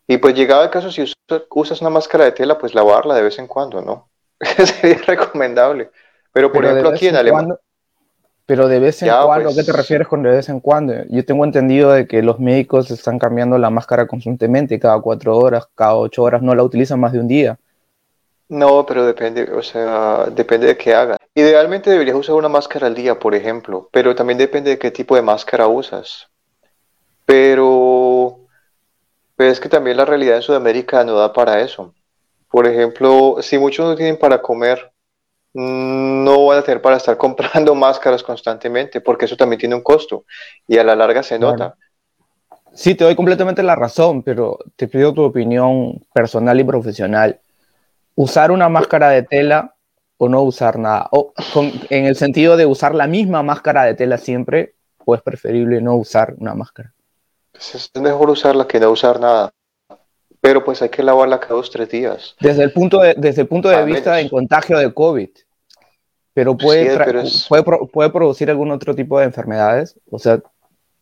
Y 0.05 0.17
pues 0.17 0.35
llegado 0.35 0.63
el 0.63 0.69
caso, 0.69 0.91
si 0.91 1.05
usas 1.49 1.81
una 1.81 1.89
máscara 1.89 2.25
de 2.25 2.33
tela, 2.33 2.57
pues 2.57 2.75
lavarla 2.75 3.15
de 3.15 3.23
vez 3.23 3.39
en 3.39 3.47
cuando, 3.47 3.81
¿no? 3.81 4.09
sería 4.65 5.01
recomendable. 5.07 5.89
Pero 6.33 6.51
por 6.51 6.65
ejemplo 6.65 6.89
aquí 6.89 7.07
en, 7.07 7.15
Alemania... 7.15 7.55
Pero 8.45 8.67
de 8.67 8.79
vez 8.79 9.01
en 9.01 9.09
cuando, 9.09 9.50
¿a 9.50 9.53
qué 9.53 9.63
te 9.63 9.71
pues, 9.71 9.77
refieres 9.77 10.07
con 10.07 10.21
de 10.21 10.29
vez 10.29 10.50
en 10.50 10.59
cuando? 10.59 10.93
Yo 11.09 11.23
tengo 11.23 11.45
entendido 11.45 11.91
de 11.91 12.07
que 12.07 12.21
los 12.21 12.39
médicos 12.39 12.91
están 12.91 13.17
cambiando 13.17 13.57
la 13.57 13.69
máscara 13.69 14.05
constantemente, 14.05 14.79
cada 14.79 15.00
cuatro 15.00 15.38
horas, 15.38 15.67
cada 15.75 15.95
ocho 15.95 16.23
horas, 16.23 16.41
no 16.41 16.53
la 16.53 16.63
utilizan 16.63 17.00
más 17.00 17.13
de 17.13 17.19
un 17.19 17.27
día. 17.27 17.57
No, 18.50 18.85
pero 18.85 19.05
depende, 19.05 19.50
o 19.51 19.63
sea, 19.63 20.25
depende 20.25 20.67
de 20.67 20.77
qué 20.77 20.93
hagas. 20.93 21.17
Idealmente 21.33 21.89
deberías 21.89 22.17
usar 22.17 22.35
una 22.35 22.50
máscara 22.50 22.88
al 22.88 22.93
día, 22.93 23.17
por 23.17 23.33
ejemplo, 23.33 23.89
pero 23.91 24.13
también 24.13 24.38
depende 24.38 24.71
de 24.71 24.77
qué 24.77 24.91
tipo 24.91 25.15
de 25.15 25.23
máscara 25.23 25.67
usas. 25.67 26.27
Pero, 27.25 28.38
es 29.38 29.59
que 29.59 29.69
también 29.69 29.97
la 29.97 30.05
realidad 30.05 30.35
en 30.35 30.41
Sudamérica 30.43 31.03
no 31.03 31.15
da 31.15 31.33
para 31.33 31.62
eso. 31.62 31.93
Por 32.51 32.67
ejemplo, 32.67 33.38
si 33.41 33.57
muchos 33.57 33.88
no 33.88 33.95
tienen 33.95 34.19
para 34.19 34.41
comer, 34.41 34.92
no 35.53 36.45
van 36.45 36.60
a 36.60 36.63
tener 36.63 36.81
para 36.81 36.98
estar 36.98 37.17
comprando 37.17 37.75
máscaras 37.75 38.24
constantemente, 38.24 39.01
porque 39.01 39.25
eso 39.25 39.38
también 39.38 39.60
tiene 39.60 39.75
un 39.75 39.83
costo 39.83 40.25
y 40.67 40.77
a 40.77 40.83
la 40.83 40.95
larga 40.95 41.24
se 41.24 41.39
nota. 41.39 41.75
Sí, 42.74 42.95
te 42.95 43.03
doy 43.03 43.15
completamente 43.15 43.62
la 43.62 43.75
razón, 43.75 44.24
pero 44.24 44.57
te 44.75 44.88
pido 44.88 45.13
tu 45.13 45.22
opinión 45.22 46.01
personal 46.12 46.60
y 46.60 46.63
profesional 46.63 47.39
usar 48.15 48.51
una 48.51 48.69
máscara 48.69 49.10
de 49.10 49.24
tela 49.24 49.75
o 50.17 50.29
no 50.29 50.41
usar 50.41 50.79
nada. 50.79 51.07
O 51.12 51.33
en 51.89 52.05
el 52.05 52.15
sentido 52.15 52.57
de 52.57 52.65
usar 52.65 52.95
la 52.95 53.07
misma 53.07 53.43
máscara 53.43 53.83
de 53.83 53.93
tela 53.93 54.17
siempre, 54.17 54.75
o 55.05 55.15
es 55.15 55.22
preferible 55.22 55.81
no 55.81 55.95
usar 55.95 56.33
una 56.38 56.55
máscara. 56.55 56.93
Pues 57.51 57.75
es 57.75 57.91
mejor 58.01 58.29
usarla 58.29 58.67
que 58.67 58.79
no 58.79 58.89
usar 58.89 59.19
nada. 59.19 59.51
Pero 60.43 60.62
pues 60.62 60.81
hay 60.81 60.89
que 60.89 61.01
lavarla 61.01 61.39
cada 61.39 61.55
dos, 61.55 61.71
tres 61.71 61.88
días. 61.88 62.35
Desde 62.41 62.63
el 62.63 62.73
punto 62.73 63.00
de, 63.00 63.13
desde 63.17 63.43
el 63.43 63.47
punto 63.47 63.69
de 63.69 63.81
vista 63.85 64.15
del 64.15 64.29
contagio 64.29 64.77
de 64.77 64.93
COVID. 64.93 65.29
Pero 66.33 66.57
puede, 66.57 66.97
puede, 67.47 67.63
puede, 67.63 68.09
producir 68.09 68.50
algún 68.50 68.69
otro 68.69 68.93
tipo 68.93 69.17
de 69.17 69.23
enfermedades. 69.23 69.97
O 70.12 70.19
sea, 70.19 70.41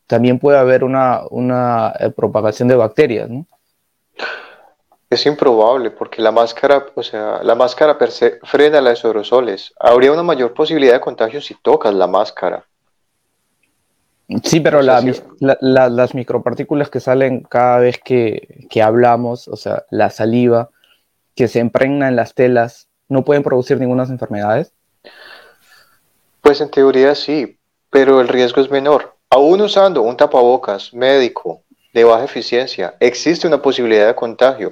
también 0.05 0.37
puede 0.37 0.59
haber 0.59 0.83
una, 0.83 1.21
una 1.31 1.91
eh, 1.99 2.11
propagación 2.11 2.67
de 2.67 2.75
bacterias, 2.75 3.31
¿no? 3.31 3.47
Es 5.09 5.25
improbable 5.25 5.89
porque 5.89 6.21
la 6.21 6.31
máscara, 6.31 6.85
o 6.93 7.01
sea, 7.01 7.41
la 7.41 7.55
máscara 7.55 7.97
per 7.97 8.11
se 8.11 8.39
frena 8.43 8.79
las 8.79 9.03
aerosoles. 9.03 9.73
Habría 9.79 10.11
una 10.11 10.21
mayor 10.21 10.53
posibilidad 10.53 10.93
de 10.93 11.01
contagio 11.01 11.41
si 11.41 11.55
tocas 11.55 11.95
la 11.95 12.05
máscara. 12.05 12.63
Sí, 14.43 14.59
pero 14.61 14.81
las 14.81 16.15
micropartículas 16.15 16.89
que 16.89 16.99
salen 16.99 17.41
cada 17.41 17.79
vez 17.79 17.99
que, 17.99 18.67
que, 18.69 18.81
hablamos, 18.81 19.47
o 19.47 19.57
sea, 19.57 19.85
la 19.89 20.09
saliva 20.09 20.69
que 21.35 21.47
se 21.47 21.59
impregna 21.59 22.07
en 22.07 22.15
las 22.15 22.33
telas, 22.33 22.87
¿no 23.09 23.23
pueden 23.23 23.43
producir 23.43 23.79
ninguna 23.79 24.03
enfermedades? 24.03 24.73
Pues 26.41 26.61
en 26.61 26.71
teoría 26.71 27.13
sí, 27.15 27.57
pero 27.89 28.21
el 28.21 28.27
riesgo 28.27 28.61
es 28.61 28.71
menor. 28.71 29.15
Aún 29.29 29.61
usando 29.61 30.01
un 30.01 30.17
tapabocas 30.17 30.93
médico 30.93 31.63
de 31.93 32.03
baja 32.03 32.23
eficiencia, 32.23 32.95
existe 32.99 33.47
una 33.47 33.61
posibilidad 33.61 34.07
de 34.07 34.15
contagio, 34.15 34.71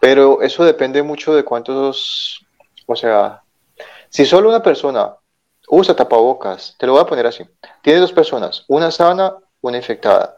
pero 0.00 0.42
eso 0.42 0.64
depende 0.64 1.02
mucho 1.02 1.34
de 1.34 1.44
cuántos, 1.44 2.44
o 2.86 2.96
sea, 2.96 3.42
si 4.08 4.24
solo 4.24 4.48
una 4.48 4.62
persona 4.62 5.14
usa 5.70 5.94
tapabocas, 5.94 6.74
te 6.78 6.86
lo 6.86 6.92
voy 6.92 7.02
a 7.02 7.06
poner 7.06 7.26
así, 7.26 7.44
tiene 7.82 8.00
dos 8.00 8.12
personas, 8.12 8.64
una 8.68 8.90
sana, 8.90 9.36
una 9.60 9.76
infectada. 9.76 10.36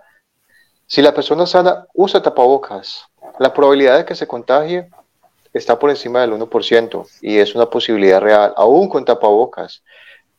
Si 0.86 1.02
la 1.02 1.14
persona 1.14 1.46
sana 1.46 1.86
usa 1.94 2.20
tapabocas, 2.20 3.04
la 3.38 3.54
probabilidad 3.54 3.98
de 3.98 4.04
que 4.04 4.14
se 4.14 4.26
contagie 4.26 4.90
está 5.52 5.78
por 5.78 5.90
encima 5.90 6.20
del 6.20 6.32
1% 6.32 7.06
y 7.22 7.38
es 7.38 7.54
una 7.54 7.66
posibilidad 7.66 8.20
real, 8.20 8.52
aún 8.56 8.88
con 8.88 9.04
tapabocas. 9.04 9.82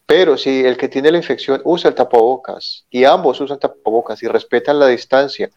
Pero 0.05 0.37
si 0.37 0.65
el 0.65 0.75
que 0.75 0.89
tiene 0.89 1.11
la 1.11 1.17
infección 1.17 1.61
usa 1.63 1.89
el 1.89 1.95
tapabocas 1.95 2.85
y 2.89 3.05
ambos 3.05 3.39
usan 3.39 3.59
tapabocas 3.59 4.21
y 4.23 4.27
respetan 4.27 4.77
la 4.77 4.87
distancia, 4.87 5.49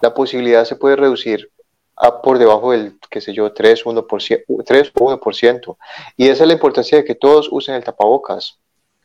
la 0.00 0.14
posibilidad 0.14 0.64
se 0.64 0.76
puede 0.76 0.96
reducir 0.96 1.50
a 1.94 2.22
por 2.22 2.38
debajo 2.38 2.72
del, 2.72 2.98
qué 3.10 3.20
sé 3.20 3.34
yo, 3.34 3.52
3, 3.52 3.84
1%, 3.84 4.64
3 4.64 4.92
o 4.94 5.18
1%. 5.18 5.76
Y 6.16 6.28
esa 6.28 6.44
es 6.44 6.48
la 6.48 6.54
importancia 6.54 6.98
de 6.98 7.04
que 7.04 7.14
todos 7.14 7.48
usen 7.50 7.74
el 7.74 7.84
tapabocas. 7.84 8.58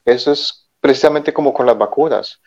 Eso 0.05 0.31
es 0.31 0.69
precisamente 0.79 1.33
como 1.33 1.53
con 1.53 1.65
las 1.65 1.77
vacunas. 1.77 2.39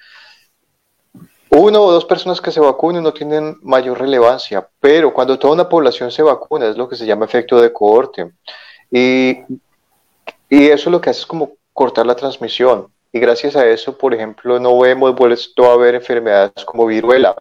Uno 1.51 1.83
o 1.83 1.93
dos 1.93 2.05
personas 2.05 2.41
que 2.41 2.51
se 2.51 2.61
vacunen 2.61 3.03
no 3.03 3.13
tienen 3.13 3.57
mayor 3.63 3.99
relevancia, 3.99 4.69
pero 4.81 5.15
cuando 5.15 5.39
toda 5.39 5.55
una 5.55 5.69
población 5.69 6.11
se 6.11 6.23
vacuna 6.23 6.69
es 6.69 6.77
lo 6.77 6.89
que 6.89 6.97
se 6.97 7.07
llama 7.07 7.25
efecto 7.25 7.61
de 7.61 7.73
cohorte. 7.73 8.33
Y, 8.91 9.39
y 10.51 10.67
eso 10.69 10.91
lo 10.91 11.01
que 11.01 11.11
hace 11.11 11.21
es 11.21 11.27
como 11.27 11.53
cortar 11.73 12.05
la 12.07 12.17
transmisión. 12.17 12.93
Y 13.13 13.21
gracias 13.21 13.57
a 13.57 13.67
eso, 13.67 13.97
por 13.97 14.13
ejemplo, 14.13 14.59
no 14.59 14.85
hemos 14.85 15.15
vuelto 15.15 15.65
a 15.71 15.77
ver 15.77 15.95
enfermedades 15.95 16.65
como 16.65 16.85
viruela. 16.85 17.35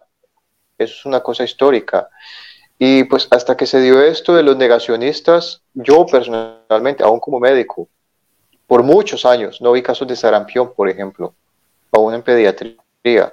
Eso 0.78 0.94
es 0.94 1.04
una 1.04 1.20
cosa 1.20 1.44
histórica. 1.44 2.08
Y 2.78 3.04
pues 3.04 3.28
hasta 3.30 3.56
que 3.56 3.66
se 3.66 3.80
dio 3.80 4.02
esto 4.02 4.34
de 4.34 4.42
los 4.42 4.56
negacionistas, 4.56 5.62
yo 5.74 6.06
personalmente, 6.06 7.02
aún 7.02 7.20
como 7.20 7.40
médico, 7.40 7.88
por 8.66 8.82
muchos 8.82 9.24
años 9.24 9.60
no 9.60 9.72
vi 9.72 9.82
casos 9.82 10.08
de 10.08 10.16
sarampión, 10.16 10.72
por 10.74 10.88
ejemplo, 10.88 11.34
aún 11.92 12.14
en 12.14 12.22
pediatría. 12.22 13.32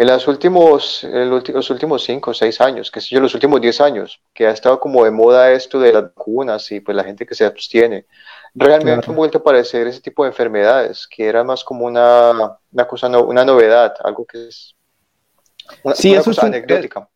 En 0.00 0.06
los 0.06 0.28
últimos, 0.28 1.02
en 1.02 1.28
los 1.28 1.70
últimos 1.70 2.04
cinco 2.04 2.30
o 2.30 2.34
seis 2.34 2.60
años, 2.60 2.90
que 2.90 3.00
sé 3.00 3.08
yo, 3.10 3.20
los 3.20 3.34
últimos 3.34 3.60
diez 3.60 3.80
años, 3.80 4.20
que 4.32 4.46
ha 4.46 4.52
estado 4.52 4.78
como 4.78 5.04
de 5.04 5.10
moda 5.10 5.50
esto 5.50 5.80
de 5.80 5.92
las 5.92 6.04
vacunas 6.04 6.70
y 6.70 6.78
pues 6.78 6.96
la 6.96 7.02
gente 7.02 7.26
que 7.26 7.34
se 7.34 7.44
abstiene, 7.44 8.06
realmente 8.54 9.10
han 9.10 9.16
vuelto 9.16 9.38
a 9.38 9.40
aparecer 9.40 9.88
ese 9.88 10.00
tipo 10.00 10.22
de 10.22 10.30
enfermedades, 10.30 11.08
que 11.08 11.26
era 11.26 11.42
más 11.42 11.64
como 11.64 11.84
una, 11.84 12.58
una 12.72 12.86
cosa, 12.86 13.08
no, 13.08 13.24
una 13.24 13.44
novedad, 13.44 13.94
algo 14.04 14.24
que 14.24 14.48
es 14.48 14.76
una, 15.82 15.96
sí, 15.96 16.14
eso 16.14 16.30
es 16.30 16.38
anecdótica. 16.38 17.08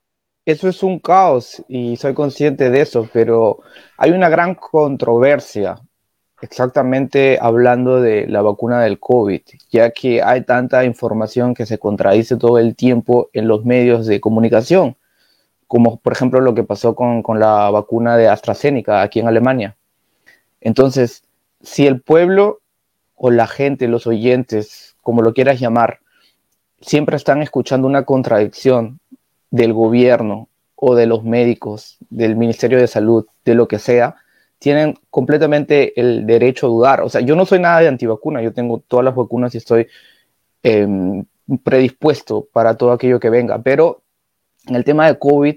eso 0.45 0.69
es 0.69 0.83
un 0.83 0.99
caos 0.99 1.63
y 1.69 1.97
soy 1.97 2.15
consciente 2.15 2.69
de 2.69 2.81
eso, 2.81 3.09
pero 3.13 3.61
hay 3.97 4.11
una 4.11 4.29
gran 4.29 4.57
controversia 4.57 5.77
exactamente 6.43 7.39
hablando 7.41 8.01
de 8.03 8.27
la 8.27 8.43
vacuna 8.43 8.83
del 8.83 8.99
COVID, 8.99 9.41
ya 9.71 9.91
que 9.91 10.23
hay 10.23 10.43
tanta 10.43 10.85
información 10.85 11.55
que 11.55 11.67
se 11.67 11.79
contradice 11.79 12.37
todo 12.37 12.59
el 12.59 12.75
tiempo 12.75 13.31
en 13.33 13.49
los 13.49 13.65
medios 13.65 14.07
de 14.07 14.21
comunicación, 14.21 14.97
como 15.69 15.99
por 15.99 16.13
ejemplo 16.13 16.41
lo 16.41 16.55
que 16.55 16.65
pasó 16.65 16.95
con, 16.95 17.23
con 17.23 17.39
la 17.39 17.71
vacuna 17.71 18.17
de 18.17 18.29
AstraZeneca 18.29 19.03
aquí 19.03 19.21
en 19.21 19.29
Alemania. 19.29 19.77
Entonces, 20.61 21.23
si 21.63 21.87
el 21.87 22.03
pueblo 22.03 22.61
o 23.15 23.31
la 23.31 23.47
gente, 23.47 23.87
los 23.87 24.09
oyentes, 24.09 24.97
como 25.01 25.23
lo 25.23 25.35
quieras 25.35 25.61
llamar, 25.61 26.01
siempre 26.81 27.17
están 27.17 27.41
escuchando 27.41 27.87
una 27.87 28.05
contradicción 28.05 28.99
del 29.51 29.73
gobierno 29.73 30.49
o 30.75 30.97
de 30.97 31.07
los 31.07 31.23
médicos, 31.23 31.99
del 32.11 32.35
Ministerio 32.35 32.79
de 32.79 32.89
Salud, 32.89 33.27
de 33.45 33.55
lo 33.55 33.69
que 33.69 33.79
sea, 33.79 34.17
tienen 34.63 34.97
completamente 35.11 35.99
el 36.01 36.25
derecho 36.25 36.67
a 36.67 36.71
dudar. 36.71 37.01
O 37.01 37.09
sea, 37.09 37.21
yo 37.21 37.35
no 37.35 37.45
soy 37.45 37.59
nada 37.59 37.81
de 37.81 37.89
antivacuna, 37.89 38.41
yo 38.41 38.53
tengo 38.53 38.79
todas 38.79 39.05
las 39.05 39.15
vacunas 39.15 39.53
y 39.55 39.59
estoy 39.59 39.89
em, 40.63 41.25
predispuesto 41.65 42.47
para 42.53 42.77
todo 42.77 42.93
aquello 42.93 43.19
que 43.19 43.29
venga, 43.29 43.61
pero 43.61 44.03
en 44.69 44.77
el 44.77 44.85
tema 44.85 45.09
de 45.09 45.19
COVID 45.19 45.57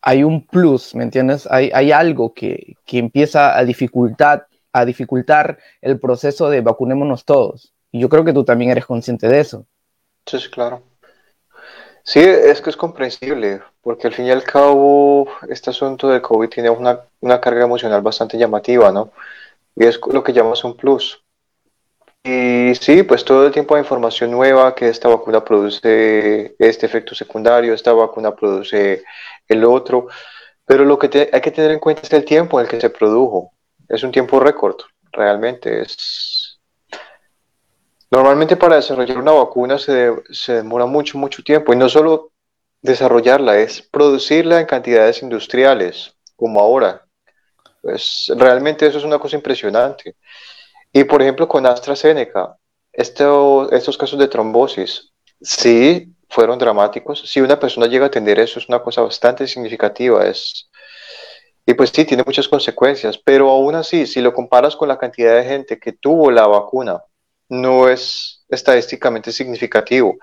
hay 0.00 0.24
un 0.24 0.46
plus, 0.46 0.94
¿me 0.94 1.04
entiendes? 1.04 1.46
Hay, 1.50 1.70
hay 1.74 1.92
algo 1.92 2.32
que, 2.32 2.78
que, 2.86 2.96
empieza 2.96 3.58
a, 3.58 3.66
dificultar, 3.66 4.46
a 4.72 4.86
dificultar 4.86 5.58
el 5.82 6.00
proceso 6.00 6.48
de 6.48 6.62
vacunémonos 6.62 7.26
todos. 7.26 7.74
Y 7.92 8.00
yo 8.00 8.08
creo 8.08 8.24
que 8.24 8.32
tú 8.32 8.44
también 8.44 8.70
eres 8.70 8.86
consciente 8.86 9.28
de 9.28 9.40
eso. 9.40 9.66
Sí, 10.24 10.38
claro. 10.50 10.82
Sí, 12.04 12.20
es 12.20 12.60
que 12.60 12.70
es 12.70 12.76
comprensible, 12.76 13.62
porque 13.82 14.06
al 14.08 14.14
fin 14.14 14.26
y 14.26 14.30
al 14.30 14.42
cabo 14.42 15.28
este 15.48 15.70
asunto 15.70 16.08
de 16.08 16.22
COVID 16.22 16.48
tiene 16.48 16.70
una, 16.70 17.00
una 17.20 17.40
carga 17.40 17.64
emocional 17.64 18.02
bastante 18.02 18.38
llamativa, 18.38 18.90
¿no? 18.90 19.12
Y 19.76 19.84
es 19.86 20.00
lo 20.12 20.22
que 20.24 20.32
llamamos 20.32 20.64
un 20.64 20.76
plus. 20.76 21.22
Y 22.22 22.74
sí, 22.74 23.02
pues 23.02 23.24
todo 23.24 23.46
el 23.46 23.52
tiempo 23.52 23.74
hay 23.74 23.82
información 23.82 24.30
nueva 24.30 24.74
que 24.74 24.88
esta 24.88 25.08
vacuna 25.08 25.42
produce 25.44 26.54
este 26.58 26.86
efecto 26.86 27.14
secundario, 27.14 27.72
esta 27.72 27.92
vacuna 27.92 28.34
produce 28.34 29.02
el 29.48 29.64
otro, 29.64 30.08
pero 30.66 30.84
lo 30.84 30.98
que 30.98 31.30
hay 31.32 31.40
que 31.40 31.50
tener 31.50 31.70
en 31.72 31.80
cuenta 31.80 32.02
es 32.02 32.12
el 32.12 32.24
tiempo 32.24 32.60
en 32.60 32.66
el 32.66 32.70
que 32.70 32.80
se 32.80 32.90
produjo. 32.90 33.52
Es 33.88 34.02
un 34.02 34.12
tiempo 34.12 34.38
récord, 34.40 34.76
realmente. 35.12 35.82
Es... 35.82 36.39
Normalmente 38.10 38.56
para 38.56 38.76
desarrollar 38.76 39.18
una 39.18 39.32
vacuna 39.32 39.78
se, 39.78 40.12
se 40.30 40.54
demora 40.54 40.86
mucho, 40.86 41.16
mucho 41.16 41.42
tiempo, 41.42 41.72
y 41.72 41.76
no 41.76 41.88
solo 41.88 42.32
desarrollarla, 42.82 43.58
es 43.58 43.82
producirla 43.82 44.60
en 44.60 44.66
cantidades 44.66 45.22
industriales, 45.22 46.14
como 46.36 46.60
ahora. 46.60 47.04
Pues 47.82 48.32
realmente 48.36 48.86
eso 48.86 48.98
es 48.98 49.04
una 49.04 49.18
cosa 49.18 49.36
impresionante. 49.36 50.16
Y 50.92 51.04
por 51.04 51.22
ejemplo, 51.22 51.46
con 51.46 51.66
AstraZeneca, 51.66 52.56
estos 52.92 53.96
casos 53.96 54.18
de 54.18 54.28
trombosis, 54.28 55.12
sí, 55.40 56.12
fueron 56.28 56.58
dramáticos. 56.58 57.22
Si 57.30 57.40
una 57.40 57.58
persona 57.58 57.86
llega 57.86 58.06
a 58.06 58.10
tener 58.10 58.38
eso, 58.40 58.58
es 58.58 58.68
una 58.68 58.82
cosa 58.82 59.02
bastante 59.02 59.46
significativa. 59.46 60.26
Es, 60.26 60.68
y 61.64 61.74
pues 61.74 61.90
sí, 61.90 62.04
tiene 62.04 62.24
muchas 62.26 62.48
consecuencias, 62.48 63.18
pero 63.18 63.50
aún 63.50 63.74
así, 63.76 64.06
si 64.06 64.20
lo 64.20 64.32
comparas 64.32 64.74
con 64.74 64.88
la 64.88 64.98
cantidad 64.98 65.36
de 65.36 65.44
gente 65.44 65.78
que 65.78 65.92
tuvo 65.92 66.30
la 66.30 66.46
vacuna, 66.46 67.02
no 67.50 67.88
es 67.88 68.44
estadísticamente 68.48 69.32
significativo. 69.32 70.16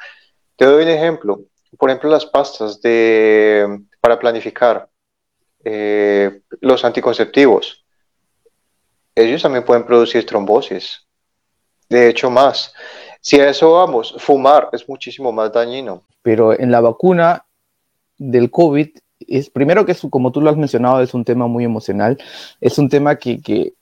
Te 0.56 0.66
doy 0.66 0.84
un 0.84 0.90
ejemplo. 0.90 1.42
Por 1.78 1.90
ejemplo, 1.90 2.10
las 2.10 2.26
pastas 2.26 2.82
de, 2.82 3.82
para 4.02 4.18
planificar 4.18 4.90
eh, 5.64 6.42
los 6.62 6.84
anticonceptivos. 6.84 7.86
Ellos 9.14 9.42
también 9.42 9.66
pueden 9.66 9.86
producir 9.86 10.26
trombosis. 10.26 11.06
De 11.90 12.10
hecho, 12.10 12.30
más. 12.30 12.74
Si 13.20 13.40
a 13.40 13.50
eso 13.50 13.74
vamos, 13.74 14.16
fumar 14.20 14.70
es 14.72 14.88
muchísimo 14.88 15.32
más 15.32 15.52
dañino. 15.52 16.04
Pero 16.22 16.58
en 16.58 16.72
la 16.72 16.82
vacuna 16.82 17.46
del 18.18 18.50
COVID, 18.50 18.90
es, 19.20 19.50
primero 19.50 19.86
que 19.86 19.92
es, 19.92 20.02
como 20.10 20.32
tú 20.32 20.40
lo 20.40 20.50
has 20.50 20.58
mencionado, 20.58 21.02
es 21.02 21.14
un 21.14 21.26
tema 21.26 21.48
muy 21.48 21.66
emocional, 21.66 22.18
es 22.62 22.78
un 22.78 22.90
tema 22.90 23.16
que, 23.18 23.42
que, 23.42 23.74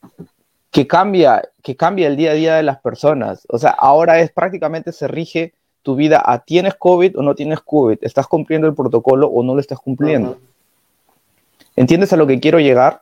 que, 0.76 0.86
cambia, 0.86 1.42
que 1.62 1.74
cambia 1.74 2.06
el 2.06 2.16
día 2.16 2.32
a 2.32 2.34
día 2.34 2.54
de 2.56 2.62
las 2.62 2.78
personas. 2.82 3.46
O 3.48 3.58
sea, 3.58 3.70
ahora 3.70 4.20
es 4.20 4.30
prácticamente 4.30 4.92
se 4.92 5.08
rige 5.08 5.54
tu 5.82 5.96
vida 5.96 6.22
a 6.22 6.40
tienes 6.40 6.74
COVID 6.74 7.18
o 7.18 7.22
no 7.22 7.34
tienes 7.34 7.60
COVID, 7.60 7.96
estás 8.02 8.26
cumpliendo 8.26 8.66
el 8.66 8.74
protocolo 8.74 9.26
o 9.26 9.42
no 9.42 9.54
lo 9.54 9.60
estás 9.60 9.78
cumpliendo. 9.78 10.36
¿Entiendes 11.76 12.12
a 12.12 12.18
lo 12.18 12.26
que 12.26 12.38
quiero 12.40 12.60
llegar? 12.60 13.00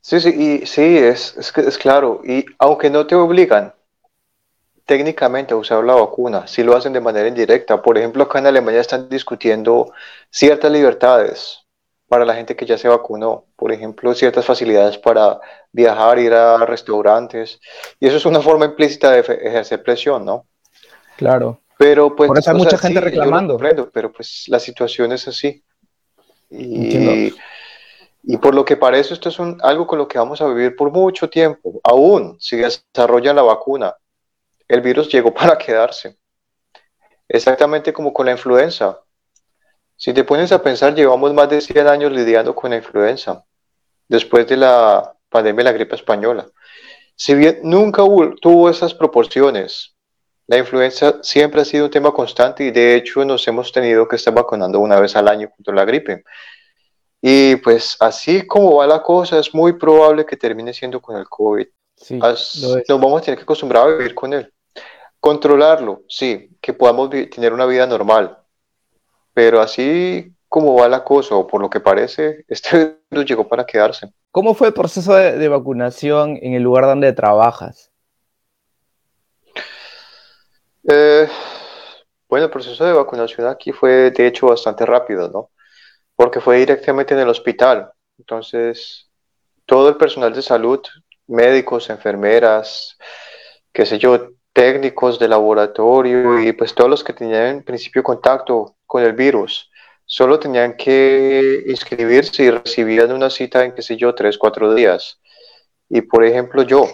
Sí, 0.00 0.18
sí, 0.18 0.30
y, 0.30 0.66
sí, 0.66 0.96
es, 0.96 1.36
es, 1.36 1.52
es 1.58 1.76
claro. 1.76 2.22
Y 2.24 2.46
aunque 2.58 2.88
no 2.88 3.06
te 3.06 3.14
obligan, 3.14 3.74
técnicamente 4.86 5.52
a 5.52 5.58
usar 5.58 5.84
la 5.84 5.94
vacuna, 5.94 6.46
si 6.46 6.62
lo 6.62 6.74
hacen 6.74 6.94
de 6.94 7.00
manera 7.02 7.28
indirecta. 7.28 7.82
Por 7.82 7.98
ejemplo, 7.98 8.24
acá 8.24 8.38
en 8.38 8.46
Alemania 8.46 8.80
están 8.80 9.10
discutiendo 9.10 9.92
ciertas 10.30 10.72
libertades 10.72 11.63
para 12.14 12.24
la 12.24 12.36
gente 12.36 12.54
que 12.54 12.64
ya 12.64 12.78
se 12.78 12.86
vacunó. 12.86 13.46
Por 13.56 13.72
ejemplo, 13.72 14.14
ciertas 14.14 14.44
facilidades 14.44 14.96
para 14.98 15.40
viajar, 15.72 16.16
ir 16.20 16.32
a 16.32 16.64
restaurantes. 16.64 17.58
Y 17.98 18.06
eso 18.06 18.18
es 18.18 18.24
una 18.24 18.40
forma 18.40 18.66
implícita 18.66 19.10
de 19.10 19.18
ejercer 19.18 19.82
presión, 19.82 20.24
¿no? 20.24 20.46
Claro. 21.16 21.60
Pero 21.76 22.14
pues... 22.14 22.28
Por 22.28 22.38
eso 22.38 22.52
hay 22.52 22.56
mucha 22.56 22.78
gente 22.78 23.00
reclamando. 23.00 23.58
pero 23.92 24.12
pues 24.12 24.44
la 24.46 24.60
situación 24.60 25.10
es 25.10 25.26
así. 25.26 25.64
Y, 26.50 27.34
y 28.22 28.36
por 28.36 28.54
lo 28.54 28.64
que 28.64 28.76
parece, 28.76 29.14
esto 29.14 29.28
es 29.28 29.40
un, 29.40 29.58
algo 29.64 29.84
con 29.84 29.98
lo 29.98 30.06
que 30.06 30.18
vamos 30.18 30.40
a 30.40 30.46
vivir 30.46 30.76
por 30.76 30.92
mucho 30.92 31.28
tiempo. 31.28 31.80
Aún 31.82 32.36
si 32.38 32.58
desarrolla 32.58 33.34
la 33.34 33.42
vacuna, 33.42 33.92
el 34.68 34.82
virus 34.82 35.08
llegó 35.08 35.34
para 35.34 35.58
quedarse. 35.58 36.16
Exactamente 37.26 37.92
como 37.92 38.12
con 38.12 38.26
la 38.26 38.30
influenza. 38.30 39.00
Si 40.04 40.12
te 40.12 40.22
pones 40.22 40.52
a 40.52 40.62
pensar, 40.62 40.94
llevamos 40.94 41.32
más 41.32 41.48
de 41.48 41.62
100 41.62 41.88
años 41.88 42.12
lidiando 42.12 42.54
con 42.54 42.68
la 42.68 42.76
influenza, 42.76 43.42
después 44.06 44.46
de 44.46 44.58
la 44.58 45.14
pandemia 45.30 45.64
de 45.64 45.64
la 45.64 45.72
gripe 45.72 45.94
española. 45.94 46.46
Si 47.16 47.34
bien 47.34 47.60
nunca 47.62 48.02
tuvo 48.42 48.68
esas 48.68 48.92
proporciones, 48.92 49.96
la 50.46 50.58
influenza 50.58 51.22
siempre 51.22 51.62
ha 51.62 51.64
sido 51.64 51.86
un 51.86 51.90
tema 51.90 52.12
constante 52.12 52.64
y 52.64 52.70
de 52.70 52.96
hecho 52.96 53.24
nos 53.24 53.48
hemos 53.48 53.72
tenido 53.72 54.06
que 54.06 54.16
estar 54.16 54.34
vacunando 54.34 54.78
una 54.78 55.00
vez 55.00 55.16
al 55.16 55.26
año 55.26 55.48
contra 55.56 55.74
la 55.74 55.86
gripe. 55.86 56.22
Y 57.22 57.56
pues 57.56 57.96
así 57.98 58.46
como 58.46 58.76
va 58.76 58.86
la 58.86 59.02
cosa, 59.02 59.38
es 59.38 59.54
muy 59.54 59.72
probable 59.72 60.26
que 60.26 60.36
termine 60.36 60.74
siendo 60.74 61.00
con 61.00 61.16
el 61.16 61.26
COVID. 61.26 61.66
nos 62.10 63.00
vamos 63.00 63.22
a 63.22 63.24
tener 63.24 63.38
que 63.38 63.44
acostumbrar 63.44 63.88
a 63.88 63.96
vivir 63.96 64.14
con 64.14 64.34
él. 64.34 64.52
Controlarlo, 65.18 66.02
sí, 66.06 66.50
que 66.60 66.74
podamos 66.74 67.08
tener 67.08 67.54
una 67.54 67.64
vida 67.64 67.86
normal, 67.86 68.43
pero 69.34 69.60
así 69.60 70.32
como 70.48 70.76
va 70.76 70.88
la 70.88 71.02
cosa, 71.02 71.34
o 71.34 71.46
por 71.48 71.60
lo 71.60 71.68
que 71.68 71.80
parece, 71.80 72.44
este 72.48 72.98
virus 73.10 73.26
llegó 73.26 73.48
para 73.48 73.66
quedarse. 73.66 74.12
¿Cómo 74.30 74.54
fue 74.54 74.68
el 74.68 74.74
proceso 74.74 75.14
de, 75.14 75.48
vacunación 75.48 76.38
en 76.40 76.54
el 76.54 76.62
lugar 76.62 76.84
donde 76.84 77.12
trabajas? 77.12 77.90
Eh, 80.88 81.28
bueno, 82.28 82.46
el 82.46 82.50
proceso 82.50 82.84
de 82.84 82.92
vacunación 82.92 83.46
aquí 83.46 83.72
fue 83.72 84.10
de 84.10 84.26
hecho 84.26 84.48
bastante 84.48 84.84
rápido, 84.84 85.28
¿no? 85.28 85.50
Porque 86.16 86.40
fue 86.40 86.58
directamente 86.58 87.14
en 87.14 87.20
el 87.20 87.28
hospital. 87.28 87.90
Entonces, 88.18 89.08
todo 89.66 89.88
el 89.88 89.96
personal 89.96 90.32
de 90.32 90.42
salud, 90.42 90.80
médicos, 91.26 91.90
enfermeras, 91.90 92.96
qué 93.72 93.86
sé 93.86 93.98
yo, 93.98 94.30
técnicos 94.52 95.18
de 95.18 95.28
laboratorio 95.28 96.40
y 96.40 96.52
pues 96.52 96.74
todos 96.74 96.90
los 96.90 97.02
que 97.02 97.12
tenían 97.12 97.46
en 97.46 97.64
principio 97.64 98.02
contacto 98.02 98.76
con 98.94 99.02
el 99.02 99.14
virus. 99.14 99.72
Solo 100.04 100.38
tenían 100.38 100.76
que 100.76 101.64
inscribirse 101.66 102.44
y 102.44 102.50
recibían 102.50 103.10
una 103.10 103.28
cita 103.28 103.64
en, 103.64 103.74
qué 103.74 103.82
sé 103.82 103.96
yo, 103.96 104.14
tres, 104.14 104.38
cuatro 104.38 104.72
días. 104.72 105.20
Y 105.88 106.02
por 106.02 106.24
ejemplo, 106.24 106.62
yo 106.62 106.86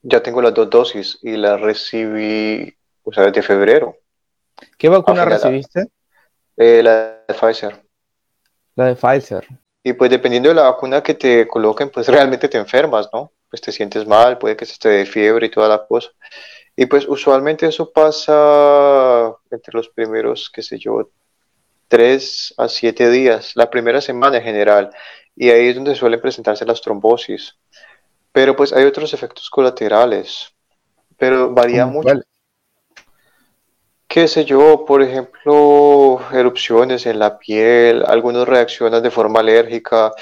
ya 0.00 0.22
tengo 0.22 0.40
las 0.40 0.54
dos 0.54 0.70
dosis 0.70 1.18
y 1.20 1.36
las 1.36 1.60
recibí, 1.60 2.74
o 3.02 3.12
sea, 3.12 3.24
desde 3.24 3.42
febrero. 3.42 3.98
¿Qué 4.78 4.88
vacuna 4.88 5.26
recibiste? 5.26 5.88
Eh, 6.56 6.82
la 6.82 7.22
de 7.28 7.34
Pfizer. 7.34 7.84
La 8.74 8.86
de 8.86 8.96
Pfizer. 8.96 9.46
Y 9.82 9.92
pues 9.92 10.10
dependiendo 10.10 10.48
de 10.48 10.54
la 10.54 10.70
vacuna 10.70 11.02
que 11.02 11.12
te 11.12 11.46
coloquen, 11.46 11.90
pues 11.90 12.08
realmente 12.08 12.48
te 12.48 12.56
enfermas, 12.56 13.10
¿no? 13.12 13.30
Pues 13.50 13.60
te 13.60 13.72
sientes 13.72 14.06
mal, 14.06 14.38
puede 14.38 14.56
que 14.56 14.64
se 14.64 14.78
te 14.78 14.88
dé 14.88 15.04
fiebre 15.04 15.48
y 15.48 15.50
toda 15.50 15.68
la 15.68 15.86
cosa. 15.86 16.08
Y 16.76 16.86
pues 16.86 17.06
usualmente 17.06 17.66
eso 17.66 17.92
pasa 17.92 19.32
entre 19.50 19.72
los 19.74 19.88
primeros, 19.88 20.50
qué 20.52 20.62
sé 20.62 20.78
yo, 20.78 21.10
tres 21.88 22.52
a 22.56 22.68
siete 22.68 23.10
días, 23.10 23.52
la 23.54 23.70
primera 23.70 24.00
semana 24.00 24.38
en 24.38 24.42
general, 24.42 24.90
y 25.36 25.50
ahí 25.50 25.68
es 25.68 25.74
donde 25.76 25.94
suelen 25.94 26.20
presentarse 26.20 26.66
las 26.66 26.80
trombosis. 26.80 27.56
Pero 28.32 28.56
pues 28.56 28.72
hay 28.72 28.84
otros 28.84 29.14
efectos 29.14 29.48
colaterales, 29.48 30.52
pero 31.16 31.52
varía 31.52 31.86
mucho. 31.86 32.14
Qué 34.08 34.28
sé 34.28 34.44
yo, 34.44 34.84
por 34.84 35.02
ejemplo, 35.02 36.20
erupciones 36.32 37.06
en 37.06 37.18
la 37.18 37.38
piel, 37.38 38.04
algunas 38.06 38.46
reacciones 38.46 39.02
de 39.02 39.10
forma 39.10 39.40
alérgica. 39.40 40.12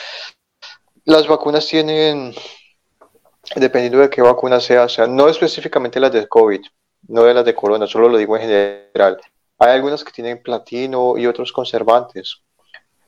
Las 1.05 1.27
vacunas 1.27 1.67
tienen 1.67 2.35
dependiendo 3.57 3.99
de 3.99 4.11
qué 4.11 4.23
vacuna 4.23 4.61
sea, 4.61 4.85
o 4.85 4.89
sea, 4.89 5.07
no 5.07 5.29
específicamente 5.29 6.01
las 6.01 6.13
de 6.13 6.27
COVID, 6.27 6.61
no 7.09 7.25
de 7.25 7.35
las 7.35 7.45
de 7.45 7.55
corona, 7.55 7.87
solo 7.87 8.09
lo 8.09 8.17
digo 8.17 8.37
en 8.37 8.43
general. 8.43 9.21
Hay 9.59 9.71
algunas 9.73 10.05
que 10.05 10.13
tienen 10.13 10.43
platino 10.43 11.17
y 11.17 11.27
otros 11.27 11.53
conservantes, 11.53 12.43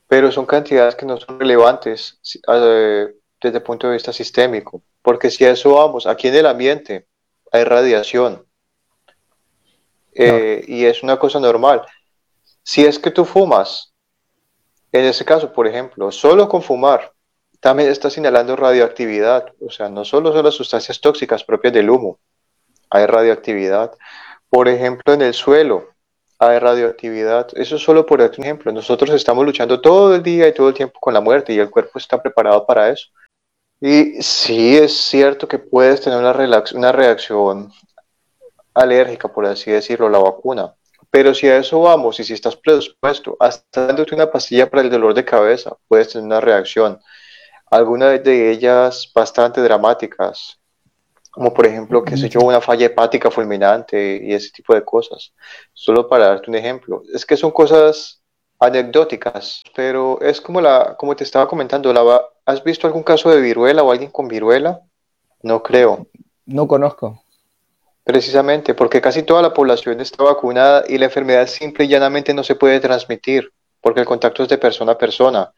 pero 0.07 0.31
son 0.31 0.47
cantidades 0.47 0.95
que 0.95 1.07
no 1.07 1.17
son 1.17 1.39
relevantes 1.39 2.21
eh, 2.49 3.09
desde 3.41 3.57
el 3.59 3.63
punto 3.63 3.87
de 3.87 3.95
vista 3.95 4.13
sistémico, 4.13 4.83
porque 5.03 5.31
si 5.31 5.45
a 5.45 5.51
eso 5.51 5.75
vamos, 5.75 6.07
aquí 6.07 6.29
en 6.29 6.37
el 6.37 6.47
ambiente 6.47 7.07
hay 7.51 7.65
radiación 7.65 8.45
eh, 10.15 10.65
y 10.67 10.85
es 10.85 11.03
una 11.03 11.19
cosa 11.19 11.41
normal. 11.41 11.83
Si 12.63 12.85
es 12.85 12.99
que 12.99 13.11
tú 13.11 13.25
fumas, 13.25 13.93
en 14.93 15.05
ese 15.05 15.25
caso, 15.25 15.53
por 15.53 15.67
ejemplo, 15.67 16.11
solo 16.13 16.49
con 16.49 16.63
fumar, 16.63 17.13
también 17.65 17.89
estás 17.89 18.19
inhalando 18.19 18.57
radioactividad. 18.57 19.55
O 19.59 19.71
sea, 19.71 19.89
no 19.89 20.05
solo 20.05 20.35
son 20.35 20.45
las 20.45 20.53
sustancias 20.53 21.01
tóxicas 21.01 21.45
propias 21.45 21.73
del 21.73 21.89
humo, 21.89 22.19
hay 22.91 23.07
radioactividad. 23.07 23.93
Por 24.51 24.69
ejemplo, 24.69 25.15
en 25.15 25.23
el 25.23 25.33
suelo 25.33 25.89
hay 26.39 26.59
radioactividad. 26.59 27.49
Eso 27.55 27.77
es 27.77 27.83
solo 27.83 28.05
por 28.05 28.21
ejemplo. 28.21 28.71
Nosotros 28.71 29.09
estamos 29.13 29.47
luchando 29.47 29.81
todo 29.81 30.15
el 30.15 30.23
día 30.23 30.47
y 30.47 30.53
todo 30.53 30.69
el 30.69 30.75
tiempo 30.75 31.01
con 31.01 31.15
la 31.15 31.23
muerte 31.23 31.55
y 31.55 31.59
el 31.59 31.71
cuerpo 31.71 31.99
está 31.99 32.21
preparado 32.21 32.67
para 32.67 32.91
eso. 32.91 33.09
Y 33.81 34.23
sí 34.23 34.77
es 34.77 34.95
cierto 34.95 35.49
que 35.49 35.59
puedes 35.59 36.03
tener 36.03 36.19
una, 36.19 36.93
reacción 36.93 37.73
alérgica, 38.75 39.29
por 39.29 39.47
así 39.47 39.71
decirlo, 39.71 40.11
la 40.11 40.19
vacuna. 40.19 40.75
Pero 41.11 41.33
si 41.33 41.49
a 41.49 41.57
eso 41.57 41.81
vamos 41.81 42.21
y 42.21 42.25
si 42.25 42.35
estás 42.35 42.57
predispuesto, 42.57 43.39
hasta 43.41 43.87
dándote 43.87 44.15
una 44.15 44.31
pastilla 44.31 44.69
para 44.69 44.83
el 44.83 44.91
dolor 44.91 45.15
de 45.15 45.25
cabeza, 45.25 45.75
puedes 45.89 46.11
tener 46.11 46.27
una 46.27 46.43
reacción 46.43 47.01
algunas 47.75 48.23
de 48.23 48.53
ellas 48.53 49.11
bastante 49.13 49.61
dramáticas, 49.61 50.61
como 51.33 51.53
por 51.53 51.67
ejemplo, 51.67 52.05
que 52.05 52.17
se 52.17 52.29
yo, 52.29 52.41
una 52.41 52.61
falla 52.61 52.87
hepática 52.87 53.33
fulminante 53.33 54.21
y 54.23 54.33
ese 54.33 54.51
tipo 54.51 54.75
de 54.75 54.85
cosas. 54.85 55.33
Solo 55.73 56.09
para 56.09 56.29
darte 56.29 56.49
un 56.49 56.57
ejemplo. 56.57 57.03
Es 57.13 57.27
que 57.27 57.37
son 57.37 57.51
cosas 57.51 58.23
anecdóticas, 58.61 59.65
pero 59.75 60.21
es 60.21 60.41
como 60.41 60.61
la, 60.61 60.95
como 60.97 61.17
te 61.17 61.25
estaba 61.25 61.49
comentando, 61.49 61.93
la, 61.93 62.23
¿has 62.47 62.63
visto 62.63 62.87
algún 62.87 63.03
caso 63.03 63.29
de 63.31 63.41
viruela 63.41 63.83
o 63.83 63.91
alguien 63.91 64.11
con 64.11 64.29
viruela? 64.29 64.81
No 65.43 65.61
creo. 65.61 66.07
No 66.47 66.69
conozco. 66.69 67.21
Precisamente, 68.05 68.75
porque 68.75 69.01
casi 69.01 69.25
toda 69.25 69.43
la 69.43 69.53
población 69.53 70.01
está 70.01 70.23
vacunada 70.23 70.85
y 70.87 70.97
la 70.99 71.07
enfermedad 71.07 71.49
simple 71.49 71.87
y 71.87 71.89
llanamente 71.89 72.33
no 72.35 72.45
se 72.45 72.55
puede 72.55 72.79
transmitir, 72.79 73.51
porque 73.81 74.01
el 74.01 74.07
contacto 74.07 74.45
es 74.45 74.49
de 74.49 74.59
persona 74.59 74.93
a 74.93 74.99
persona. 74.99 75.53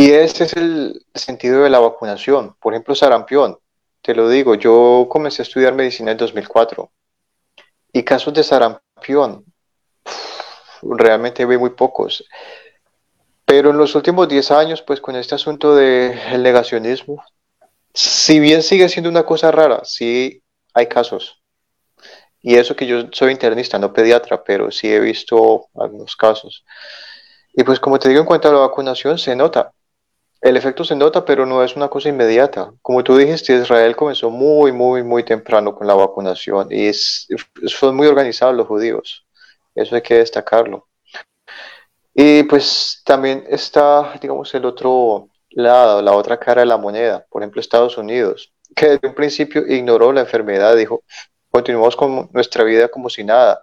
Y 0.00 0.12
ese 0.12 0.44
es 0.44 0.54
el 0.54 1.04
sentido 1.14 1.62
de 1.62 1.68
la 1.68 1.78
vacunación. 1.78 2.56
Por 2.58 2.72
ejemplo, 2.72 2.94
sarampión. 2.94 3.58
Te 4.00 4.14
lo 4.14 4.30
digo, 4.30 4.54
yo 4.54 5.06
comencé 5.10 5.42
a 5.42 5.44
estudiar 5.44 5.74
medicina 5.74 6.10
en 6.10 6.16
2004 6.16 6.90
y 7.92 8.02
casos 8.02 8.32
de 8.32 8.42
sarampión 8.42 9.44
realmente 10.80 11.44
ve 11.44 11.58
muy 11.58 11.68
pocos. 11.68 12.24
Pero 13.44 13.72
en 13.72 13.76
los 13.76 13.94
últimos 13.94 14.26
10 14.26 14.50
años, 14.52 14.80
pues 14.80 15.02
con 15.02 15.16
este 15.16 15.34
asunto 15.34 15.74
del 15.74 16.42
negacionismo, 16.42 17.22
si 17.92 18.40
bien 18.40 18.62
sigue 18.62 18.88
siendo 18.88 19.10
una 19.10 19.26
cosa 19.26 19.50
rara, 19.50 19.82
sí 19.84 20.42
hay 20.72 20.86
casos. 20.86 21.42
Y 22.40 22.54
eso 22.54 22.74
que 22.74 22.86
yo 22.86 23.02
soy 23.12 23.32
internista, 23.32 23.78
no 23.78 23.92
pediatra, 23.92 24.42
pero 24.44 24.70
sí 24.70 24.90
he 24.90 24.98
visto 24.98 25.66
algunos 25.74 26.16
casos. 26.16 26.64
Y 27.52 27.64
pues 27.64 27.78
como 27.78 27.98
te 27.98 28.08
digo, 28.08 28.22
en 28.22 28.26
cuanto 28.26 28.48
a 28.48 28.52
la 28.52 28.60
vacunación, 28.60 29.18
se 29.18 29.36
nota. 29.36 29.74
El 30.40 30.56
efecto 30.56 30.84
se 30.84 30.96
nota, 30.96 31.24
pero 31.24 31.44
no 31.44 31.62
es 31.62 31.76
una 31.76 31.88
cosa 31.88 32.08
inmediata. 32.08 32.72
Como 32.80 33.04
tú 33.04 33.16
dijiste, 33.16 33.54
Israel 33.54 33.94
comenzó 33.94 34.30
muy, 34.30 34.72
muy, 34.72 35.02
muy 35.02 35.22
temprano 35.22 35.74
con 35.74 35.86
la 35.86 35.94
vacunación 35.94 36.68
y 36.70 36.92
son 36.92 37.94
muy 37.94 38.06
organizados 38.06 38.54
los 38.56 38.66
judíos. 38.66 39.26
Eso 39.74 39.94
hay 39.94 40.02
que 40.02 40.14
destacarlo. 40.14 40.88
Y 42.14 42.42
pues 42.44 43.02
también 43.04 43.44
está, 43.48 44.14
digamos, 44.20 44.52
el 44.54 44.64
otro 44.64 45.28
lado, 45.50 46.02
la 46.02 46.12
otra 46.12 46.38
cara 46.38 46.62
de 46.62 46.66
la 46.66 46.76
moneda. 46.78 47.26
Por 47.30 47.42
ejemplo, 47.42 47.60
Estados 47.60 47.98
Unidos, 47.98 48.52
que 48.74 48.90
desde 48.90 49.08
un 49.08 49.14
principio 49.14 49.66
ignoró 49.66 50.12
la 50.12 50.22
enfermedad, 50.22 50.74
dijo, 50.74 51.02
continuamos 51.50 51.96
con 51.96 52.30
nuestra 52.32 52.64
vida 52.64 52.88
como 52.88 53.10
si 53.10 53.24
nada. 53.24 53.62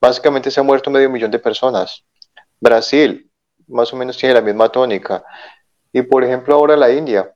Básicamente 0.00 0.50
se 0.50 0.60
ha 0.60 0.62
muerto 0.62 0.90
medio 0.90 1.10
millón 1.10 1.30
de 1.30 1.38
personas. 1.38 2.04
Brasil, 2.60 3.30
más 3.66 3.92
o 3.92 3.96
menos 3.96 4.16
tiene 4.16 4.34
la 4.34 4.40
misma 4.40 4.68
tónica. 4.68 5.24
Y 5.92 6.02
por 6.02 6.24
ejemplo 6.24 6.54
ahora 6.54 6.76
la 6.76 6.90
India, 6.90 7.32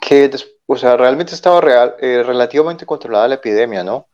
que 0.00 0.30
o 0.66 0.76
sea, 0.76 0.96
realmente 0.96 1.34
estaba 1.34 1.60
real, 1.60 1.96
eh, 2.00 2.22
relativamente 2.24 2.86
controlada 2.86 3.28
la 3.28 3.34
epidemia, 3.36 3.82
¿no? 3.82 4.06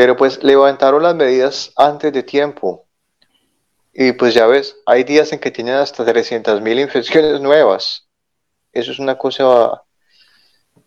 pero 0.00 0.16
pues 0.16 0.42
levantaron 0.42 1.02
las 1.02 1.14
medidas 1.14 1.72
antes 1.76 2.10
de 2.10 2.22
tiempo. 2.22 2.86
Y 3.92 4.12
pues 4.12 4.32
ya 4.32 4.46
ves, 4.46 4.76
hay 4.86 5.04
días 5.04 5.30
en 5.32 5.38
que 5.38 5.50
tienen 5.50 5.74
hasta 5.74 6.06
300.000 6.06 6.80
infecciones 6.80 7.38
nuevas. 7.40 8.08
Eso 8.72 8.92
es 8.92 8.98
una 8.98 9.18
cosa 9.18 9.82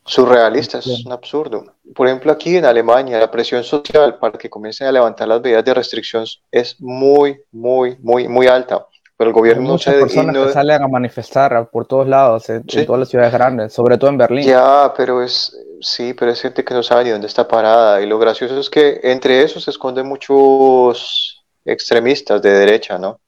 surrealista, 0.04 0.80
es 0.80 1.06
un 1.06 1.12
absurdo. 1.12 1.76
Por 1.94 2.08
ejemplo, 2.08 2.32
aquí 2.32 2.58
en 2.58 2.66
Alemania, 2.66 3.20
la 3.20 3.30
presión 3.30 3.64
social 3.64 4.18
para 4.18 4.38
que 4.38 4.50
comiencen 4.50 4.88
a 4.88 4.92
levantar 4.92 5.28
las 5.28 5.42
medidas 5.42 5.64
de 5.64 5.74
restricción 5.76 6.26
es 6.50 6.82
muy, 6.82 7.40
muy, 7.52 7.98
muy, 8.00 8.28
muy 8.28 8.48
alta. 8.48 8.88
Pero 9.18 9.30
el 9.30 9.34
gobierno 9.34 9.70
no 9.70 9.78
se 9.78 9.92
personas 9.92 10.36
que 10.36 10.54
salen 10.54 10.82
a 10.82 10.88
manifestar 10.88 11.70
por 11.70 11.86
todos 11.86 12.08
lados, 12.08 12.50
en, 12.50 12.66
todas 12.66 13.00
las 13.00 13.10
ciudades 13.10 13.32
grandes, 13.32 13.74
sobre 13.74 13.98
todo 13.98 14.10
en 14.10 14.18
Berlín. 14.18 14.46
Ya, 14.46 14.92
pero 14.98 15.22
es, 15.22 15.56
sí, 15.82 16.14
pero 16.14 16.32
es 16.32 16.42
gente 16.42 16.64
que 16.64 16.74
no 16.74 16.82
sabe 16.82 17.04
ni 17.04 17.10
dónde 17.12 17.28
está 17.28 17.48
parada. 17.48 18.02
Y 18.02 18.08
lo 18.08 18.18
gracioso 18.18 18.60
es 18.60 18.70
que 18.70 19.00
entre 19.04 19.44
esos 19.44 19.64
se 19.64 19.72
esconden 19.72 20.08
muchos 20.08 21.44
extremistas 21.64 22.42
de 22.42 22.52
derecha, 22.52 22.98
¿no? 22.98 23.20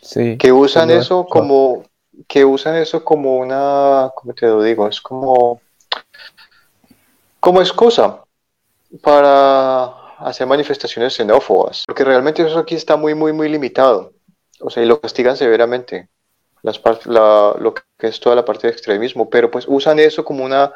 Sí. 0.00 0.38
Que 0.38 0.50
usan 0.50 0.90
eso 0.90 1.26
como, 1.26 1.84
que 2.26 2.44
usan 2.44 2.76
eso 2.76 3.04
como 3.04 3.36
una, 3.36 4.10
¿cómo 4.14 4.32
te 4.32 4.46
lo 4.46 4.62
digo? 4.62 4.88
Es 4.88 5.00
como, 5.00 5.60
como 7.38 7.60
excusa 7.60 8.22
para 9.02 9.84
hacer 10.18 10.46
manifestaciones 10.46 11.14
xenófobas, 11.14 11.84
porque 11.86 12.04
realmente 12.04 12.42
eso 12.42 12.58
aquí 12.58 12.74
está 12.74 12.96
muy, 12.96 13.14
muy, 13.14 13.32
muy 13.32 13.48
limitado, 13.48 14.12
o 14.60 14.70
sea, 14.70 14.82
y 14.82 14.86
lo 14.86 15.00
castigan 15.00 15.36
severamente, 15.36 16.08
las 16.62 16.80
la, 17.06 17.54
lo 17.58 17.74
que 17.74 17.82
es 18.06 18.20
toda 18.20 18.36
la 18.36 18.44
parte 18.44 18.66
de 18.66 18.72
extremismo, 18.72 19.30
pero 19.30 19.50
pues 19.50 19.64
usan 19.68 19.98
eso 19.98 20.24
como 20.24 20.44
una 20.44 20.72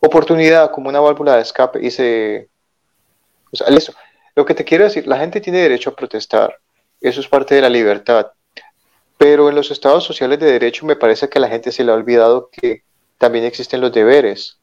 oportunidad, 0.00 0.70
como 0.70 0.88
una 0.88 1.00
válvula 1.00 1.36
de 1.36 1.42
escape, 1.42 1.84
y 1.84 1.90
se, 1.90 2.48
o 3.52 3.56
sea, 3.56 3.68
eso, 3.68 3.94
lo 4.34 4.44
que 4.44 4.54
te 4.54 4.64
quiero 4.64 4.84
decir, 4.84 5.06
la 5.06 5.18
gente 5.18 5.40
tiene 5.40 5.58
derecho 5.58 5.90
a 5.90 5.96
protestar, 5.96 6.58
eso 7.00 7.20
es 7.20 7.28
parte 7.28 7.54
de 7.54 7.62
la 7.62 7.68
libertad, 7.68 8.32
pero 9.20 9.48
en 9.50 9.54
los 9.54 9.70
estados 9.70 10.04
sociales 10.04 10.38
de 10.38 10.50
derecho 10.50 10.86
me 10.86 10.96
parece 10.96 11.28
que 11.28 11.38
a 11.38 11.42
la 11.42 11.48
gente 11.48 11.72
se 11.72 11.84
le 11.84 11.92
ha 11.92 11.94
olvidado 11.94 12.48
que 12.50 12.84
también 13.18 13.44
existen 13.44 13.82
los 13.82 13.92
deberes. 13.92 14.58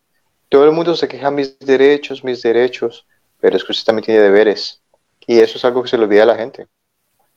Todo 0.49 0.65
el 0.65 0.71
mundo 0.71 0.95
se 0.95 1.08
queja 1.08 1.30
mis 1.30 1.60
derechos, 1.60 2.23
mis 2.23 2.41
derechos, 2.41 3.06
pero 3.39 3.56
es 3.56 3.63
que 3.63 3.71
usted 3.71 3.86
también 3.86 4.06
tiene 4.06 4.21
deberes. 4.21 4.82
Y 5.27 5.39
eso 5.39 5.60
es 5.60 5.65
algo 5.65 5.84
que 5.84 5.89
se 5.89 5.97
le 5.97 6.06
olvida 6.06 6.23
a 6.23 6.25
la 6.25 6.36
gente. 6.36 6.65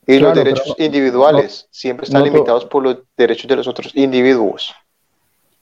Y 0.06 0.18
los 0.18 0.34
derechos 0.34 0.74
individuales 0.78 1.68
siempre 1.70 2.04
están 2.04 2.24
limitados 2.24 2.64
por 2.64 2.82
los 2.82 2.98
derechos 3.16 3.48
de 3.48 3.56
los 3.56 3.68
otros 3.68 3.94
individuos. 3.94 4.74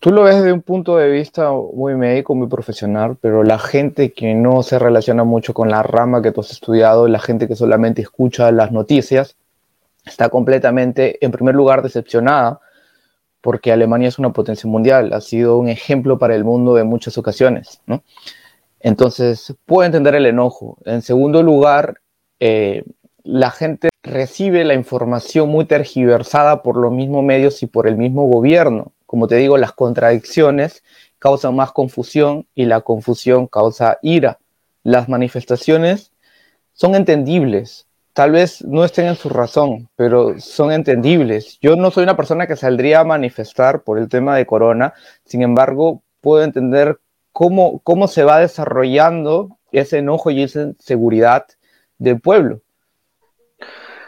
Tú 0.01 0.11
lo 0.11 0.23
ves 0.23 0.37
desde 0.37 0.53
un 0.53 0.63
punto 0.63 0.97
de 0.97 1.11
vista 1.11 1.51
muy 1.51 1.97
médico, 1.97 2.35
muy 2.35 2.47
profesional, 2.47 3.17
pero 3.21 3.43
la 3.43 3.59
gente 3.59 4.13
que 4.13 4.33
no 4.33 4.63
se 4.63 4.79
relaciona 4.79 5.25
mucho 5.25 5.53
con 5.53 5.71
la 5.71 5.83
rama 5.83 6.23
que 6.23 6.31
tú 6.31 6.41
has 6.41 6.53
estudiado, 6.53 7.09
la 7.09 7.19
gente 7.19 7.49
que 7.49 7.57
solamente 7.57 8.03
escucha 8.03 8.53
las 8.53 8.71
noticias, 8.71 9.37
está 10.07 10.29
completamente, 10.29 11.23
en 11.25 11.33
primer 11.33 11.57
lugar, 11.57 11.83
decepcionada 11.83 12.61
porque 13.41 13.73
Alemania 13.73 14.09
es 14.09 14.19
una 14.19 14.33
potencia 14.33 14.69
mundial, 14.69 15.13
ha 15.13 15.21
sido 15.21 15.59
un 15.59 15.69
ejemplo 15.69 16.19
para 16.19 16.35
el 16.35 16.45
mundo 16.45 16.79
en 16.79 16.87
muchas 16.87 17.19
ocasiones, 17.19 17.81
¿no? 17.87 18.03
Entonces, 18.81 19.55
puedo 19.65 19.85
entender 19.85 20.15
el 20.15 20.27
enojo. 20.27 20.79
En 20.85 21.03
segundo 21.03 21.43
lugar, 21.43 22.01
eh, 22.41 22.85
la 23.29 23.51
gente 23.51 23.91
recibe 24.03 24.65
la 24.65 24.73
información 24.73 25.51
muy 25.51 25.67
tergiversada 25.67 26.63
por 26.63 26.79
los 26.79 26.91
mismos 26.91 27.23
medios 27.23 27.63
y 27.63 27.67
por 27.67 27.87
el 27.87 27.99
mismo 27.99 28.27
gobierno. 28.27 28.93
Como 29.05 29.29
te 29.29 29.37
digo, 29.37 29.59
las 29.59 29.73
contradicciones 29.73 30.83
causan 31.19 31.55
más 31.55 31.73
confusión 31.73 32.47
y 32.55 32.65
la 32.65 32.81
confusión 32.81 33.47
causa 33.47 33.99
ira. 34.01 34.39
Las 34.83 35.11
manifestaciones 35.11 36.11
son 36.73 36.95
entendibles, 36.95 37.87
tal 38.15 38.31
vez 38.31 38.65
no 38.65 38.83
estén 38.83 39.05
en 39.05 39.17
su 39.17 39.29
razón, 39.29 39.91
pero 39.95 40.41
son 40.41 40.73
entendibles. 40.73 41.59
Yo 41.61 41.77
no 41.77 41.91
soy 41.91 42.05
una 42.05 42.17
persona 42.17 42.47
que 42.47 42.57
saldría 42.57 43.01
a 43.01 43.05
manifestar 43.05 43.83
por 43.83 43.99
el 43.99 44.09
tema 44.09 44.37
de 44.37 44.47
corona, 44.47 44.95
sin 45.27 45.43
embargo, 45.43 46.01
puedo 46.23 46.45
entender 46.45 46.99
cómo, 47.33 47.81
cómo 47.81 48.09
se 48.09 48.25
va 48.25 48.39
desarrollando 48.39 49.59
ese 49.71 49.99
enojo 49.99 50.31
y 50.31 50.45
esa 50.45 50.63
inseguridad 50.63 51.45
del 51.99 52.21
pueblo. 52.21 52.63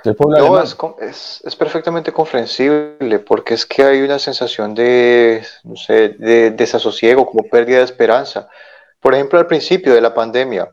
No, 0.04 0.62
es, 1.00 1.42
es, 1.44 1.56
perfectamente 1.56 2.12
comprensible 2.12 3.18
porque 3.18 3.54
es 3.54 3.66
que 3.66 3.82
hay 3.82 4.02
una 4.02 4.18
sensación 4.18 4.74
de, 4.74 5.44
no 5.64 5.76
sé, 5.76 6.10
de 6.10 6.50
desasosiego, 6.50 7.26
como 7.26 7.44
pérdida 7.44 7.78
de 7.78 7.84
esperanza. 7.84 8.48
Por 9.00 9.14
ejemplo, 9.14 9.38
al 9.38 9.46
principio 9.46 9.94
de 9.94 10.00
la 10.00 10.14
pandemia, 10.14 10.72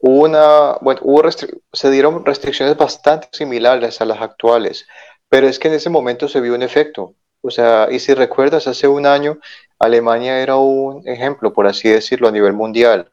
una, 0.00 0.74
bueno, 0.80 1.00
hubo 1.02 1.22
se 1.30 1.90
dieron 1.90 2.24
restricciones 2.24 2.76
bastante 2.76 3.28
similares 3.32 4.00
a 4.00 4.04
las 4.04 4.20
actuales, 4.20 4.86
pero 5.28 5.48
es 5.48 5.58
que 5.58 5.68
en 5.68 5.74
ese 5.74 5.90
momento 5.90 6.28
se 6.28 6.40
vio 6.40 6.54
un 6.54 6.62
efecto. 6.62 7.14
O 7.40 7.50
sea, 7.50 7.88
y 7.90 7.98
si 7.98 8.14
recuerdas, 8.14 8.66
hace 8.66 8.88
un 8.88 9.06
año 9.06 9.38
Alemania 9.78 10.40
era 10.40 10.56
un 10.56 11.06
ejemplo, 11.06 11.52
por 11.52 11.66
así 11.66 11.88
decirlo, 11.88 12.28
a 12.28 12.32
nivel 12.32 12.52
mundial, 12.52 13.10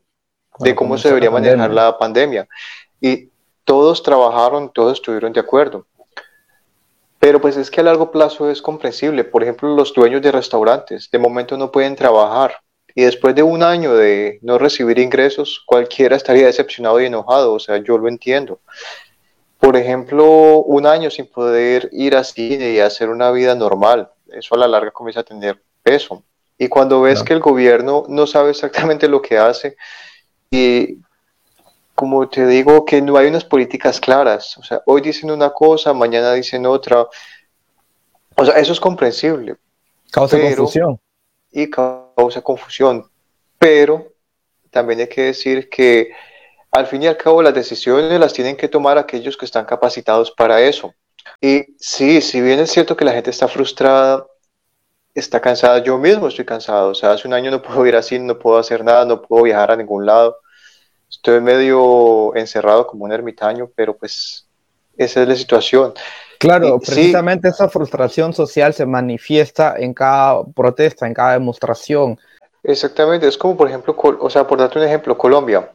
de 0.59 0.75
cómo 0.75 0.97
se 0.97 1.09
debería 1.09 1.31
manejar 1.31 1.71
la 1.71 1.97
pandemia. 1.97 2.47
Y 3.01 3.29
todos 3.65 4.01
trabajaron, 4.01 4.71
todos 4.71 4.93
estuvieron 4.93 5.33
de 5.33 5.41
acuerdo. 5.41 5.85
Pero 7.19 7.41
pues 7.41 7.57
es 7.57 7.69
que 7.69 7.81
a 7.81 7.83
largo 7.83 8.11
plazo 8.11 8.49
es 8.49 8.61
comprensible. 8.61 9.23
Por 9.23 9.43
ejemplo, 9.43 9.75
los 9.75 9.93
dueños 9.93 10.21
de 10.21 10.31
restaurantes 10.31 11.09
de 11.11 11.19
momento 11.19 11.57
no 11.57 11.71
pueden 11.71 11.95
trabajar 11.95 12.61
y 12.97 13.03
después 13.03 13.35
de 13.35 13.43
un 13.43 13.61
año 13.61 13.93
de 13.93 14.39
no 14.41 14.57
recibir 14.57 14.97
ingresos, 14.99 15.61
cualquiera 15.65 16.15
estaría 16.15 16.45
decepcionado 16.45 17.01
y 17.01 17.05
enojado, 17.05 17.53
o 17.53 17.59
sea, 17.59 17.77
yo 17.77 17.97
lo 17.97 18.07
entiendo. 18.07 18.61
Por 19.59 19.75
ejemplo, 19.75 20.63
un 20.63 20.87
año 20.87 21.11
sin 21.11 21.27
poder 21.27 21.89
ir 21.91 22.15
a 22.15 22.23
cine 22.23 22.71
y 22.71 22.79
hacer 22.79 23.09
una 23.09 23.31
vida 23.31 23.53
normal, 23.53 24.09
eso 24.31 24.55
a 24.55 24.59
la 24.59 24.69
larga 24.69 24.91
comienza 24.91 25.19
a 25.19 25.23
tener 25.23 25.61
peso. 25.83 26.23
Y 26.57 26.69
cuando 26.69 27.01
ves 27.01 27.21
que 27.21 27.33
el 27.33 27.41
gobierno 27.41 28.05
no 28.07 28.25
sabe 28.25 28.51
exactamente 28.51 29.09
lo 29.09 29.21
que 29.21 29.37
hace 29.37 29.75
y 30.49 30.99
como 31.95 32.27
te 32.27 32.45
digo, 32.45 32.85
que 32.85 33.01
no 33.01 33.17
hay 33.17 33.27
unas 33.27 33.45
políticas 33.45 33.99
claras, 33.99 34.57
o 34.57 34.63
sea, 34.63 34.81
hoy 34.85 35.01
dicen 35.01 35.31
una 35.31 35.51
cosa, 35.51 35.93
mañana 35.93 36.33
dicen 36.33 36.65
otra, 36.65 37.07
o 38.35 38.45
sea, 38.45 38.55
eso 38.55 38.73
es 38.73 38.79
comprensible. 38.79 39.55
Causa 40.11 40.39
confusión 40.39 40.99
y 41.51 41.69
causa 41.69 42.41
confusión. 42.41 43.09
Pero 43.57 44.11
también 44.69 44.99
hay 44.99 45.07
que 45.07 45.23
decir 45.23 45.69
que 45.69 46.11
al 46.71 46.85
fin 46.87 47.03
y 47.03 47.07
al 47.07 47.15
cabo 47.15 47.41
las 47.41 47.53
decisiones 47.53 48.19
las 48.19 48.33
tienen 48.33 48.57
que 48.57 48.67
tomar 48.67 48.97
aquellos 48.97 49.37
que 49.37 49.45
están 49.45 49.65
capacitados 49.65 50.31
para 50.31 50.61
eso. 50.61 50.93
Y 51.39 51.65
sí, 51.79 52.21
si 52.21 52.41
bien 52.41 52.59
es 52.59 52.71
cierto 52.71 52.97
que 52.97 53.05
la 53.05 53.13
gente 53.13 53.29
está 53.29 53.47
frustrada, 53.47 54.27
está 55.13 55.39
cansada, 55.39 55.81
yo 55.81 55.97
mismo 55.97 56.27
estoy 56.27 56.43
cansado, 56.43 56.89
o 56.89 56.95
sea, 56.95 57.13
hace 57.13 57.25
un 57.25 57.33
año 57.33 57.49
no 57.49 57.61
puedo 57.61 57.85
ir 57.87 57.95
así, 57.95 58.19
no 58.19 58.37
puedo 58.37 58.57
hacer 58.57 58.83
nada, 58.83 59.05
no 59.05 59.21
puedo 59.21 59.43
viajar 59.43 59.71
a 59.71 59.77
ningún 59.77 60.05
lado, 60.05 60.37
estoy 61.15 61.41
medio 61.41 62.35
encerrado 62.35 62.85
como 62.87 63.05
un 63.05 63.11
ermitaño, 63.11 63.69
pero 63.75 63.95
pues 63.95 64.47
esa 64.97 65.21
es 65.21 65.27
la 65.27 65.35
situación. 65.35 65.93
Claro, 66.39 66.79
precisamente 66.79 67.47
esa 67.47 67.69
frustración 67.69 68.33
social 68.33 68.73
se 68.73 68.85
manifiesta 68.85 69.75
en 69.77 69.93
cada 69.93 70.43
protesta, 70.43 71.07
en 71.07 71.13
cada 71.13 71.33
demostración. 71.33 72.19
Exactamente, 72.63 73.27
es 73.27 73.37
como 73.37 73.55
por 73.55 73.67
ejemplo, 73.67 73.95
o 74.19 74.29
sea, 74.29 74.45
por 74.45 74.59
darte 74.59 74.79
un 74.79 74.85
ejemplo, 74.85 75.17
Colombia. 75.17 75.71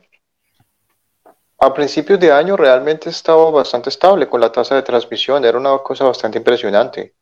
A 1.59 1.75
principios 1.75 2.19
de 2.21 2.33
año 2.33 2.57
realmente 2.57 3.11
estaba 3.11 3.51
bastante 3.51 3.91
estable 3.91 4.29
con 4.29 4.41
la 4.41 4.51
tasa 4.51 4.75
de 4.75 4.83
transmisión, 4.83 5.45
era 5.45 5.59
una 5.59 5.77
cosa 5.79 6.05
bastante 6.05 6.39
impresionante. 6.39 7.15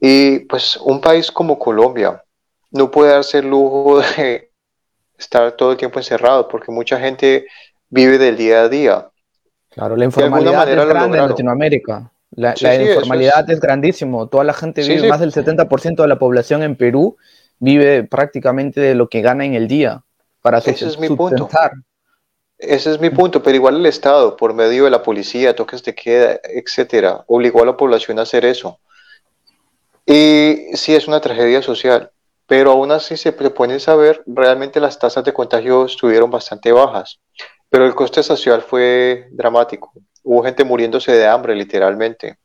Y 0.00 0.40
pues 0.40 0.76
un 0.78 1.00
país 1.00 1.30
como 1.30 1.58
Colombia 1.58 2.22
no 2.70 2.90
puede 2.90 3.12
darse 3.12 3.38
el 3.38 3.48
lujo 3.48 4.00
de 4.16 4.49
estar 5.20 5.52
todo 5.52 5.72
el 5.72 5.76
tiempo 5.76 5.98
encerrado 5.98 6.48
porque 6.48 6.72
mucha 6.72 6.98
gente 6.98 7.46
vive 7.88 8.18
del 8.18 8.36
día 8.36 8.62
a 8.62 8.68
día. 8.68 9.08
Claro, 9.70 9.96
la 9.96 10.04
informalidad 10.04 10.68
es 10.68 10.86
grande 10.86 11.18
en 11.18 11.28
Latinoamérica. 11.28 12.10
La, 12.32 12.54
informalidad 12.54 13.48
es... 13.50 13.60
grandísimo. 13.60 14.28
Toda 14.28 14.44
la 14.44 14.52
gente 14.52 14.82
vive, 14.82 15.08
más 15.08 15.20
del 15.20 15.32
70% 15.32 15.96
de 15.96 16.08
la 16.08 16.18
población 16.18 16.62
en 16.62 16.76
Perú 16.76 17.16
vive 17.58 18.04
prácticamente 18.04 18.80
de 18.80 18.94
lo 18.94 19.08
que 19.08 19.20
gana 19.20 19.44
en 19.44 19.54
el 19.54 19.68
día 19.68 20.02
para 20.40 20.58
Ese 20.58 20.86
es 20.86 20.98
mi 20.98 21.08
punto. 21.08 21.48
Ese 22.58 22.90
es 22.90 23.00
mi 23.00 23.08
punto, 23.08 23.42
pero 23.42 23.56
igual 23.56 23.76
el 23.76 23.86
Estado, 23.86 24.36
por 24.36 24.52
medio 24.52 24.84
de 24.84 24.90
la 24.90 25.02
policía, 25.02 25.56
toques 25.56 25.82
de 25.82 25.94
queda, 25.94 26.40
etcétera, 26.44 27.24
obligó 27.26 27.62
a 27.62 27.66
la 27.66 27.76
población 27.76 28.18
a 28.18 28.22
hacer 28.22 28.44
eso. 28.44 28.78
Y 30.04 30.66
sí 30.74 30.94
es 30.94 31.08
una 31.08 31.20
tragedia 31.20 31.62
social, 31.62 32.10
pero 32.50 32.72
aún 32.72 32.90
así 32.90 33.16
se 33.16 33.30
propone 33.30 33.78
saber, 33.78 34.24
realmente 34.26 34.80
las 34.80 34.98
tasas 34.98 35.22
de 35.22 35.32
contagio 35.32 35.84
estuvieron 35.84 36.32
bastante 36.32 36.72
bajas, 36.72 37.20
pero 37.68 37.86
el 37.86 37.94
coste 37.94 38.24
social 38.24 38.60
fue 38.60 39.28
dramático 39.30 39.92
hubo 40.22 40.42
gente 40.42 40.64
muriéndose 40.64 41.12
de 41.12 41.26
hambre, 41.26 41.54
literalmente. 41.54 42.38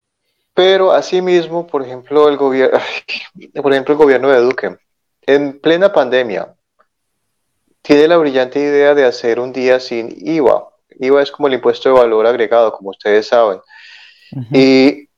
Pero 0.54 0.92
asimismo, 0.92 1.68
por 1.68 1.84
ejemplo, 1.84 2.30
el 2.30 2.38
gobierno, 2.38 2.80
por 3.62 3.74
ejemplo, 3.74 3.94
el 3.94 3.98
gobierno 3.98 4.30
de 4.30 4.40
Duque, 4.42 4.78
en 5.26 5.60
plena 5.60 5.92
pandemia, 5.92 6.54
tiene 7.82 8.08
la 8.08 8.18
brillante 8.18 8.60
idea 8.60 8.94
de 8.94 9.06
hacer 9.06 9.40
un 9.40 9.52
día 9.52 9.80
sin 9.80 10.16
IVA. 10.16 10.70
IVA 11.00 11.24
es 11.24 11.32
como 11.32 11.48
el 11.48 11.56
impuesto 11.56 11.90
de 11.90 12.00
valor 12.00 12.26
agregado, 12.26 12.72
como 12.72 12.92
ustedes 12.92 13.28
saben. 13.28 13.60
Y 14.52 15.10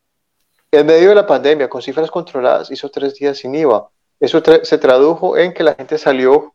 en 0.72 0.86
medio 0.86 1.10
de 1.10 1.16
la 1.16 1.28
pandemia, 1.28 1.70
con 1.70 1.82
cifras 1.82 2.10
controladas, 2.10 2.72
hizo 2.72 2.90
tres 2.90 3.16
días 3.16 3.38
sin 3.38 3.54
IVA. 3.56 3.90
Eso 4.20 4.42
se 4.64 4.78
tradujo 4.78 5.38
en 5.38 5.54
que 5.54 5.64
la 5.64 5.76
gente 5.76 5.98
salió 5.98 6.54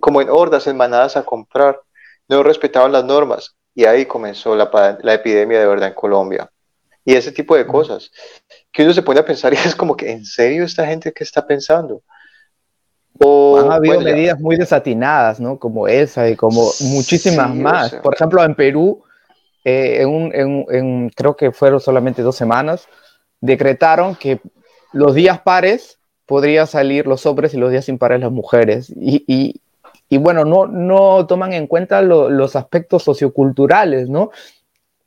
como 0.00 0.20
en 0.20 0.28
hordas, 0.28 0.66
en 0.66 0.76
manadas 0.76 1.16
a 1.16 1.24
comprar. 1.24 1.80
No 2.28 2.42
respetaban 2.42 2.92
las 2.92 3.04
normas. 3.04 3.56
Y 3.74 3.84
ahí 3.84 4.06
comenzó 4.06 4.54
la, 4.54 4.98
la 5.02 5.14
epidemia 5.14 5.58
de 5.58 5.66
verdad 5.66 5.88
en 5.88 5.94
Colombia. 5.94 6.50
Y 7.04 7.14
ese 7.14 7.32
tipo 7.32 7.56
de 7.56 7.66
cosas. 7.66 8.10
Que 8.72 8.84
uno 8.84 8.92
se 8.92 9.02
pone 9.02 9.20
a 9.20 9.24
pensar 9.24 9.52
y 9.52 9.56
es 9.64 9.74
como 9.74 9.96
que, 9.96 10.10
¿en 10.10 10.24
serio 10.24 10.64
esta 10.64 10.86
gente 10.86 11.12
qué 11.12 11.24
está 11.24 11.46
pensando? 11.46 12.02
O, 13.20 13.58
Han 13.58 13.70
habido 13.70 14.00
medidas 14.00 14.40
muy 14.40 14.56
desatinadas, 14.56 15.38
¿no? 15.38 15.58
Como 15.58 15.86
esa 15.86 16.28
y 16.28 16.34
como 16.34 16.70
muchísimas 16.80 17.54
más. 17.54 17.94
Por 17.96 18.14
ejemplo, 18.14 18.42
en 18.42 18.54
Perú, 18.54 19.04
eh, 19.64 20.02
en, 20.02 20.64
en, 20.68 21.10
creo 21.10 21.36
que 21.36 21.52
fueron 21.52 21.80
solamente 21.80 22.22
dos 22.22 22.36
semanas, 22.36 22.88
decretaron 23.40 24.16
que 24.16 24.40
los 24.92 25.14
días 25.14 25.40
pares 25.40 25.98
podría 26.26 26.66
salir 26.66 27.06
los 27.06 27.26
hombres 27.26 27.54
y 27.54 27.58
los 27.58 27.70
días 27.70 27.88
impares 27.88 28.20
las 28.20 28.32
mujeres. 28.32 28.90
Y, 28.96 29.24
y, 29.26 29.60
y 30.08 30.18
bueno, 30.18 30.44
no, 30.44 30.66
no 30.66 31.26
toman 31.26 31.52
en 31.52 31.66
cuenta 31.66 32.02
los 32.02 32.56
aspectos 32.56 33.02
socioculturales, 33.02 34.08
¿no? 34.08 34.30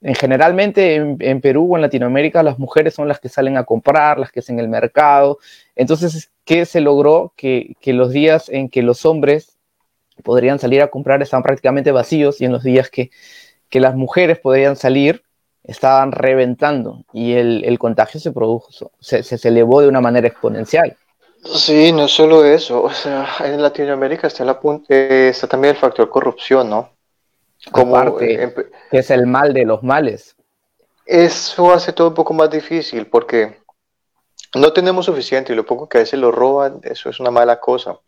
En, 0.01 0.13
generalmente 0.15 0.95
en, 0.95 1.41
Perú 1.41 1.73
o 1.73 1.75
en 1.75 1.81
Latinoamérica 1.81 2.43
las 2.43 2.59
mujeres 2.59 2.93
son 2.93 3.07
las 3.07 3.19
que 3.19 3.29
salen 3.29 3.57
a 3.57 3.63
comprar, 3.63 4.19
las 4.19 4.31
que 4.31 4.39
hacen 4.41 4.59
el 4.59 4.67
mercado. 4.67 5.39
Entonces, 5.75 6.31
¿qué 6.45 6.65
se 6.65 6.81
logró? 6.81 7.33
Que, 7.35 7.75
que 7.81 7.93
los 7.93 8.11
días 8.11 8.49
en 8.49 8.69
que 8.69 8.83
los 8.83 9.05
hombres 9.05 9.57
podrían 10.23 10.59
salir 10.59 10.81
a 10.81 10.89
comprar 10.89 11.21
estaban 11.21 11.43
prácticamente 11.43 11.91
vacíos 11.91 12.41
y 12.41 12.45
en 12.45 12.51
los 12.51 12.63
días 12.63 12.89
que, 12.89 13.11
que 13.69 13.79
las 13.79 13.95
mujeres 13.95 14.39
podrían 14.39 14.75
salir 14.75 15.23
estaban 15.63 16.11
reventando 16.11 17.03
y 17.11 17.33
el, 17.33 17.63
el 17.65 17.77
contagio 17.77 18.19
se 18.19 18.31
produjo, 18.31 18.69
se, 18.99 19.21
se, 19.23 19.47
elevó 19.47 19.81
de 19.81 19.89
una 19.89 20.01
manera 20.01 20.27
exponencial. 20.27 20.95
Sí, 21.43 21.91
no 21.91 22.07
solo 22.07 22.43
eso, 22.43 22.83
o 22.83 22.89
sea, 22.89 23.27
en 23.43 23.61
Latinoamérica 23.61 24.27
está, 24.27 24.43
la, 24.43 24.59
está 24.89 25.47
también 25.47 25.75
el 25.75 25.79
factor 25.79 26.09
corrupción, 26.09 26.69
¿no? 26.69 26.89
Como 27.71 27.97
Aparte, 27.97 28.53
que 28.91 28.97
es 28.97 29.09
el 29.11 29.27
mal 29.27 29.53
de 29.53 29.65
los 29.65 29.83
males. 29.83 30.35
Eso 31.05 31.71
hace 31.71 31.93
todo 31.93 32.09
un 32.09 32.13
poco 32.13 32.33
más 32.33 32.49
difícil 32.49 33.07
porque 33.07 33.59
no 34.55 34.73
tenemos 34.73 35.05
suficiente 35.05 35.53
y 35.53 35.55
lo 35.55 35.65
poco 35.65 35.87
que 35.87 35.97
a 35.97 36.01
veces 36.01 36.19
lo 36.19 36.31
roban, 36.31 36.79
eso 36.83 37.09
es 37.09 37.19
una 37.19 37.31
mala 37.31 37.59
cosa. 37.59 37.99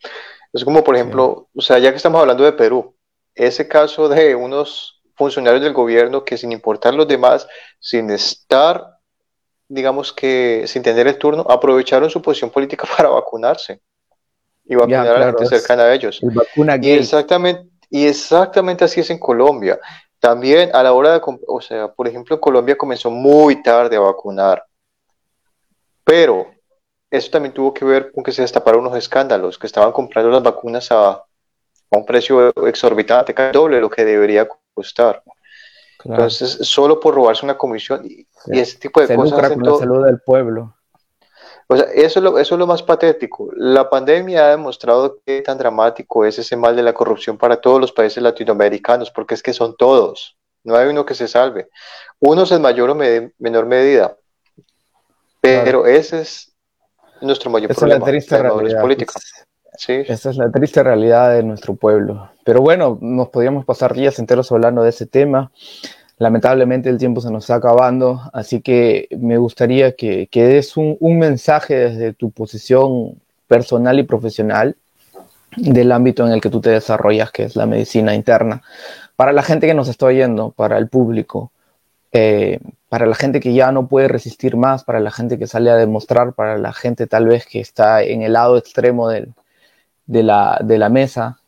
Es 0.51 0.63
como, 0.63 0.83
por 0.83 0.95
ejemplo, 0.95 1.47
o 1.55 1.61
sea, 1.61 1.79
ya 1.79 1.91
que 1.91 1.97
estamos 1.97 2.19
hablando 2.19 2.43
de 2.43 2.53
Perú, 2.53 2.95
ese 3.35 3.67
caso 3.67 4.09
de 4.09 4.35
unos 4.35 5.01
funcionarios 5.15 5.63
del 5.63 5.73
gobierno 5.73 6.23
que 6.23 6.37
sin 6.37 6.51
importar 6.51 6.93
los 6.93 7.07
demás, 7.07 7.47
sin 7.79 8.09
estar, 8.09 8.98
digamos 9.69 10.11
que, 10.11 10.65
sin 10.67 10.81
tener 10.81 11.07
el 11.07 11.17
turno, 11.17 11.45
aprovecharon 11.47 12.09
su 12.09 12.21
posición 12.21 12.49
política 12.49 12.87
para 12.97 13.09
vacunarse 13.09 13.79
y 14.65 14.75
vacunar 14.75 15.07
a 15.07 15.19
la 15.19 15.25
gente 15.27 15.45
cercana 15.45 15.83
a 15.83 15.93
ellos. 15.93 16.19
y 16.81 16.91
exactamente, 16.91 17.69
y 17.89 18.05
exactamente 18.05 18.83
así 18.83 18.99
es 18.99 19.09
en 19.09 19.19
Colombia. 19.19 19.79
También 20.19 20.69
a 20.73 20.83
la 20.83 20.91
hora 20.91 21.13
de, 21.13 21.21
o 21.47 21.61
sea, 21.61 21.87
por 21.87 22.07
ejemplo, 22.07 22.39
Colombia 22.41 22.77
comenzó 22.77 23.09
muy 23.09 23.63
tarde 23.63 23.95
a 23.95 24.01
vacunar, 24.01 24.63
pero 26.03 26.47
eso 27.09 27.31
también 27.31 27.53
tuvo 27.53 27.73
que 27.73 27.85
ver 27.85 28.11
con 28.11 28.23
que 28.23 28.31
se 28.31 28.41
destaparon 28.41 28.81
unos 28.81 28.97
escándalos, 28.97 29.57
que 29.57 29.67
estaban 29.67 29.91
comprando 29.91 30.29
las 30.29 30.43
vacunas 30.43 30.91
a, 30.91 31.11
a 31.11 31.23
un 31.89 32.05
precio 32.05 32.49
exorbitante, 32.67 33.33
casi 33.33 33.53
doble 33.53 33.79
lo 33.79 33.89
que 33.89 34.03
debería 34.03 34.47
costar. 34.73 35.23
Entonces, 36.05 36.59
solo 36.61 36.99
por 36.99 37.15
robarse 37.15 37.45
una 37.45 37.57
comisión 37.57 38.05
y, 38.05 38.25
ese 38.47 38.77
tipo 38.77 39.01
de 39.01 39.07
se 39.07 39.15
cosas. 39.15 39.31
Lucra 39.31 39.49
con 39.49 39.63
la 39.63 39.77
salud 39.77 40.05
del 40.05 40.21
pueblo. 40.21 40.75
O 41.67 41.77
sea, 41.77 41.85
eso 41.93 42.19
es, 42.19 42.23
lo, 42.23 42.39
eso 42.39 42.55
es 42.55 42.59
lo 42.59 42.65
más 42.65 42.81
patético. 42.81 43.49
La 43.55 43.89
pandemia 43.89 44.45
ha 44.45 44.49
demostrado 44.49 45.19
qué 45.25 45.41
tan 45.41 45.57
dramático 45.57 46.25
es 46.25 46.39
ese 46.39 46.55
mal 46.55 46.75
de 46.75 46.83
la 46.83 46.93
corrupción 46.93 47.37
para 47.37 47.57
todos 47.57 47.79
los 47.79 47.91
países 47.91 48.23
latinoamericanos, 48.23 49.11
porque 49.11 49.35
es 49.35 49.43
que 49.43 49.53
son 49.53 49.75
todos. 49.77 50.35
No 50.63 50.75
hay 50.75 50.87
uno 50.87 51.05
que 51.05 51.13
se 51.13 51.27
salve. 51.27 51.69
Unos 52.19 52.51
en 52.51 52.61
mayor 52.61 52.89
o 52.89 52.95
menor 52.95 53.65
medida. 53.65 54.17
Pero 55.41 55.85
ese 55.85 56.21
es 56.21 56.53
nuestro 57.21 57.51
mayor 57.51 57.71
esa 57.71 57.79
problema. 57.81 58.09
Es 58.09 58.31
la 58.31 58.41
realidad. 58.41 58.81
Política. 58.81 59.13
Sí. 59.77 59.93
Esa 60.07 60.29
es 60.29 60.37
la 60.37 60.51
triste 60.51 60.83
realidad 60.83 61.33
de 61.33 61.43
nuestro 61.43 61.75
pueblo. 61.75 62.29
Pero 62.43 62.61
bueno, 62.61 62.97
nos 63.01 63.29
podríamos 63.29 63.65
pasar 63.65 63.93
días 63.93 64.19
enteros 64.19 64.51
hablando 64.51 64.83
de 64.83 64.89
ese 64.89 65.05
tema. 65.05 65.51
Lamentablemente 66.19 66.89
el 66.89 66.97
tiempo 66.97 67.21
se 67.21 67.31
nos 67.31 67.45
está 67.45 67.55
acabando, 67.55 68.21
así 68.33 68.61
que 68.61 69.07
me 69.17 69.37
gustaría 69.37 69.95
que, 69.95 70.27
que 70.27 70.43
des 70.43 70.75
un, 70.75 70.97
mensaje 71.17 71.75
desde 71.75 72.13
tu 72.13 72.31
posición 72.31 73.21
personal 73.47 73.99
y 73.99 74.03
profesional 74.03 74.75
del 75.55 75.93
ámbito 75.93 76.27
en 76.27 76.33
el 76.33 76.41
que 76.41 76.49
tú 76.49 76.59
te 76.59 76.71
desarrollas, 76.71 77.31
que 77.31 77.43
es 77.43 77.55
la 77.55 77.65
medicina 77.65 78.13
interna, 78.13 78.61
para 79.15 79.31
la 79.31 79.43
gente 79.43 79.65
que 79.65 79.73
nos 79.73 79.87
está 79.87 80.07
oyendo, 80.07 80.51
para 80.51 80.77
el 80.77 80.89
público, 80.89 81.53
eh, 82.11 82.59
para 82.89 83.05
la 83.05 83.15
gente 83.15 83.39
que 83.39 83.53
ya 83.53 83.71
no 83.71 83.87
puede 83.87 84.09
resistir 84.09 84.57
más, 84.57 84.83
para 84.83 84.99
la 84.99 85.11
gente 85.11 85.39
que 85.39 85.47
sale 85.47 85.69
a 85.69 85.77
demostrar, 85.77 86.33
para 86.33 86.57
la 86.57 86.73
gente 86.73 87.07
tal 87.07 87.27
vez 87.27 87.45
que 87.45 87.61
está 87.61 88.03
en 88.03 88.23
el 88.23 88.33
lado 88.33 88.57
extremo 88.57 89.07
del, 89.07 89.33
de, 90.09 90.23
la, 90.23 90.59
de 90.61 90.77
la 90.77 90.89
mesa, 90.89 91.39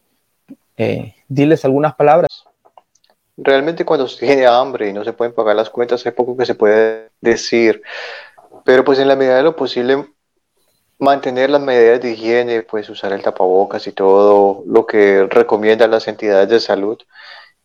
eh, 0.78 1.16
diles 1.28 1.66
algunas 1.66 1.96
palabras 1.96 2.46
realmente 3.38 3.86
cuando 3.86 4.08
se 4.08 4.26
tiene 4.26 4.46
hambre 4.46 4.90
y 4.90 4.94
no 4.94 5.04
se 5.04 5.14
pueden 5.14 5.34
pagar 5.34 5.56
las 5.56 5.70
cuentas, 5.70 6.06
hay 6.06 6.12
poco 6.12 6.38
que 6.38 6.46
se 6.46 6.56
puede 6.56 7.10
decir. 7.22 7.82
Pero 8.64 8.84
pues 8.84 9.00
en 9.00 9.08
la 9.08 9.16
medida 9.16 9.38
de 9.38 9.44
lo 9.44 9.56
posible, 9.56 10.06
mantener 11.00 11.50
las 11.50 11.62
medidas 11.62 12.02
de 12.02 12.12
higiene, 12.12 12.62
pues 12.64 12.90
usar 12.90 13.14
el 13.14 13.24
tapabocas 13.24 13.88
y 13.88 13.92
todo 13.92 14.64
lo 14.68 14.86
que 14.86 15.28
recomiendan 15.30 15.92
las 15.92 16.08
entidades 16.08 16.50
de 16.50 16.60
salud. 16.60 16.98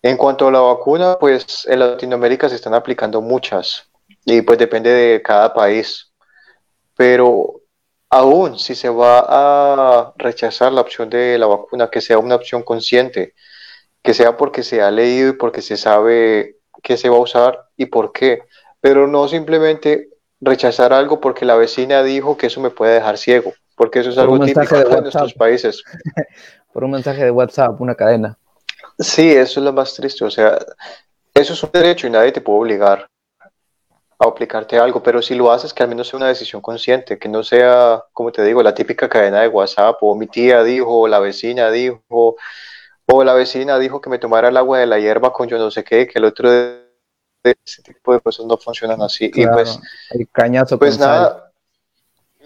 En 0.02 0.16
cuanto 0.16 0.48
a 0.48 0.52
la 0.52 0.60
vacuna, 0.60 1.18
pues 1.18 1.66
en 1.68 1.80
Latinoamérica 1.80 2.48
se 2.48 2.54
están 2.54 2.74
aplicando 2.74 3.20
muchas 3.20 3.88
y 4.24 4.40
pues 4.42 4.58
depende 4.58 4.90
de 4.90 5.22
cada 5.22 5.52
país. 5.52 6.12
Pero 6.96 7.60
aún 8.16 8.58
si 8.58 8.74
se 8.74 8.88
va 8.88 9.24
a 9.28 10.12
rechazar 10.16 10.72
la 10.72 10.80
opción 10.80 11.10
de 11.10 11.38
la 11.38 11.46
vacuna, 11.46 11.90
que 11.90 12.00
sea 12.00 12.18
una 12.18 12.34
opción 12.34 12.62
consciente, 12.62 13.34
que 14.02 14.14
sea 14.14 14.36
porque 14.36 14.62
se 14.62 14.80
ha 14.80 14.90
leído 14.90 15.30
y 15.30 15.32
porque 15.32 15.62
se 15.62 15.76
sabe 15.76 16.56
qué 16.82 16.96
se 16.96 17.08
va 17.08 17.16
a 17.16 17.20
usar 17.20 17.66
y 17.76 17.86
por 17.86 18.12
qué, 18.12 18.42
pero 18.80 19.06
no 19.06 19.28
simplemente 19.28 20.08
rechazar 20.40 20.92
algo 20.92 21.20
porque 21.20 21.44
la 21.44 21.56
vecina 21.56 22.02
dijo 22.02 22.36
que 22.36 22.46
eso 22.46 22.60
me 22.60 22.70
puede 22.70 22.94
dejar 22.94 23.18
ciego, 23.18 23.52
porque 23.76 24.00
eso 24.00 24.10
es 24.10 24.18
algo 24.18 24.38
típico 24.38 24.78
de, 24.78 25.00
nuestros 25.02 25.34
países. 25.34 25.82
por 26.72 26.84
un 26.84 26.92
mensaje 26.92 27.24
de 27.24 27.30
WhatsApp, 27.30 27.80
una 27.80 27.94
cadena. 27.94 28.38
Sí, 28.98 29.30
eso 29.30 29.60
es 29.60 29.64
lo 29.64 29.72
más 29.72 29.94
triste, 29.94 30.24
o 30.24 30.30
sea, 30.30 30.58
eso 31.34 31.52
es 31.52 31.62
un 31.62 31.70
derecho 31.72 32.06
y 32.06 32.10
nadie 32.10 32.32
te 32.32 32.40
puede 32.40 32.60
obligar 32.60 33.08
a 34.18 34.26
aplicarte 34.26 34.78
algo, 34.78 35.02
pero 35.02 35.20
si 35.20 35.34
lo 35.34 35.50
haces, 35.52 35.74
que 35.74 35.82
al 35.82 35.88
menos 35.88 36.08
sea 36.08 36.16
una 36.16 36.28
decisión 36.28 36.62
consciente, 36.62 37.18
que 37.18 37.28
no 37.28 37.42
sea, 37.42 38.04
como 38.12 38.32
te 38.32 38.42
digo, 38.44 38.62
la 38.62 38.74
típica 38.74 39.08
cadena 39.08 39.42
de 39.42 39.48
WhatsApp, 39.48 39.98
o 40.00 40.14
mi 40.14 40.26
tía 40.26 40.62
dijo, 40.62 41.00
o 41.00 41.08
la 41.08 41.18
vecina 41.18 41.70
dijo, 41.70 42.36
o 43.06 43.24
la 43.24 43.34
vecina 43.34 43.78
dijo 43.78 44.00
que 44.00 44.10
me 44.10 44.18
tomara 44.18 44.48
el 44.48 44.56
agua 44.56 44.78
de 44.78 44.86
la 44.86 44.98
hierba 44.98 45.32
con 45.32 45.48
yo 45.48 45.58
no 45.58 45.70
sé 45.70 45.84
qué, 45.84 46.06
que 46.06 46.18
el 46.18 46.24
otro 46.24 46.50
de 46.50 46.86
ese 47.42 47.82
tipo 47.82 48.12
de 48.12 48.20
cosas 48.20 48.46
no 48.46 48.56
funcionan 48.56 49.02
así. 49.02 49.30
y 49.32 49.46
pues, 49.46 49.78
el 50.10 50.28
cañazo 50.30 50.78
pues 50.78 50.98
nada, 50.98 51.52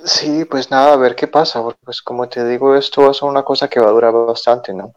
sí, 0.04 0.44
pues 0.44 0.70
nada, 0.70 0.94
a 0.94 0.96
ver 0.96 1.14
qué 1.14 1.28
pasa, 1.28 1.62
porque 1.62 1.80
pues 1.84 2.02
como 2.02 2.28
te 2.28 2.44
digo, 2.46 2.74
esto 2.74 3.02
va 3.02 3.10
a 3.10 3.14
ser 3.14 3.28
una 3.28 3.44
cosa 3.44 3.68
que 3.68 3.80
va 3.80 3.88
a 3.88 3.92
durar 3.92 4.12
bastante, 4.12 4.74
¿no? 4.74 4.92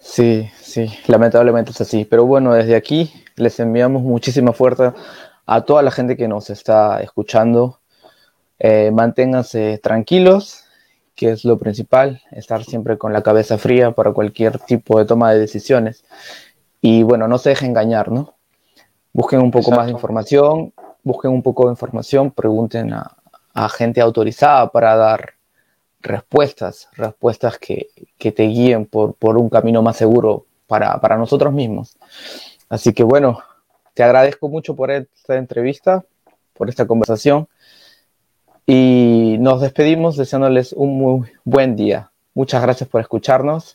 Sí, 0.00 0.50
sí, 0.60 0.92
lamentablemente 1.06 1.70
es 1.70 1.80
así. 1.80 2.04
Pero 2.04 2.26
bueno, 2.26 2.52
desde 2.52 2.76
aquí 2.76 3.24
les 3.36 3.58
enviamos 3.58 4.02
muchísima 4.02 4.52
fuerza 4.52 4.94
a 5.46 5.62
toda 5.62 5.82
la 5.82 5.90
gente 5.90 6.16
que 6.16 6.28
nos 6.28 6.50
está 6.50 7.00
escuchando. 7.00 7.80
Eh, 8.58 8.90
manténganse 8.92 9.78
tranquilos, 9.78 10.64
que 11.14 11.30
es 11.32 11.44
lo 11.44 11.58
principal, 11.58 12.22
estar 12.30 12.64
siempre 12.64 12.98
con 12.98 13.12
la 13.12 13.22
cabeza 13.22 13.58
fría 13.58 13.92
para 13.92 14.12
cualquier 14.12 14.58
tipo 14.58 14.98
de 14.98 15.04
toma 15.04 15.32
de 15.32 15.40
decisiones. 15.40 16.04
Y 16.80 17.02
bueno, 17.02 17.28
no 17.28 17.38
se 17.38 17.50
dejen 17.50 17.70
engañar, 17.70 18.10
¿no? 18.10 18.34
Busquen 19.12 19.40
un 19.40 19.50
poco 19.50 19.70
más 19.70 19.86
de 19.86 19.92
información, 19.92 20.72
busquen 21.02 21.30
un 21.30 21.42
poco 21.42 21.66
de 21.66 21.72
información, 21.72 22.30
pregunten 22.30 22.92
a, 22.92 23.16
gente 23.68 24.00
autorizada 24.00 24.68
para 24.70 24.96
dar 24.96 25.34
respuestas, 26.00 26.88
respuestas 26.94 27.58
que, 27.58 27.88
te 28.18 28.42
guíen 28.42 28.86
por, 28.86 29.14
por, 29.14 29.38
un 29.38 29.48
camino 29.48 29.80
más 29.80 29.96
seguro 29.96 30.46
para, 30.66 31.00
para 31.00 31.16
nosotros 31.16 31.52
mismos. 31.52 31.96
Así 32.68 32.92
que 32.92 33.04
bueno, 33.04 33.38
te 33.94 34.02
agradezco 34.02 34.48
mucho 34.48 34.76
por 34.76 34.90
esta 34.90 35.36
entrevista, 35.36 36.04
por 36.52 36.68
esta 36.68 36.86
conversación. 36.86 37.48
Y 38.66 39.36
nos 39.40 39.60
despedimos 39.60 40.16
deseándoles 40.16 40.72
un 40.72 40.98
muy 40.98 41.28
buen 41.44 41.76
día. 41.76 42.10
Muchas 42.34 42.62
gracias 42.62 42.88
por 42.88 43.00
escucharnos 43.00 43.72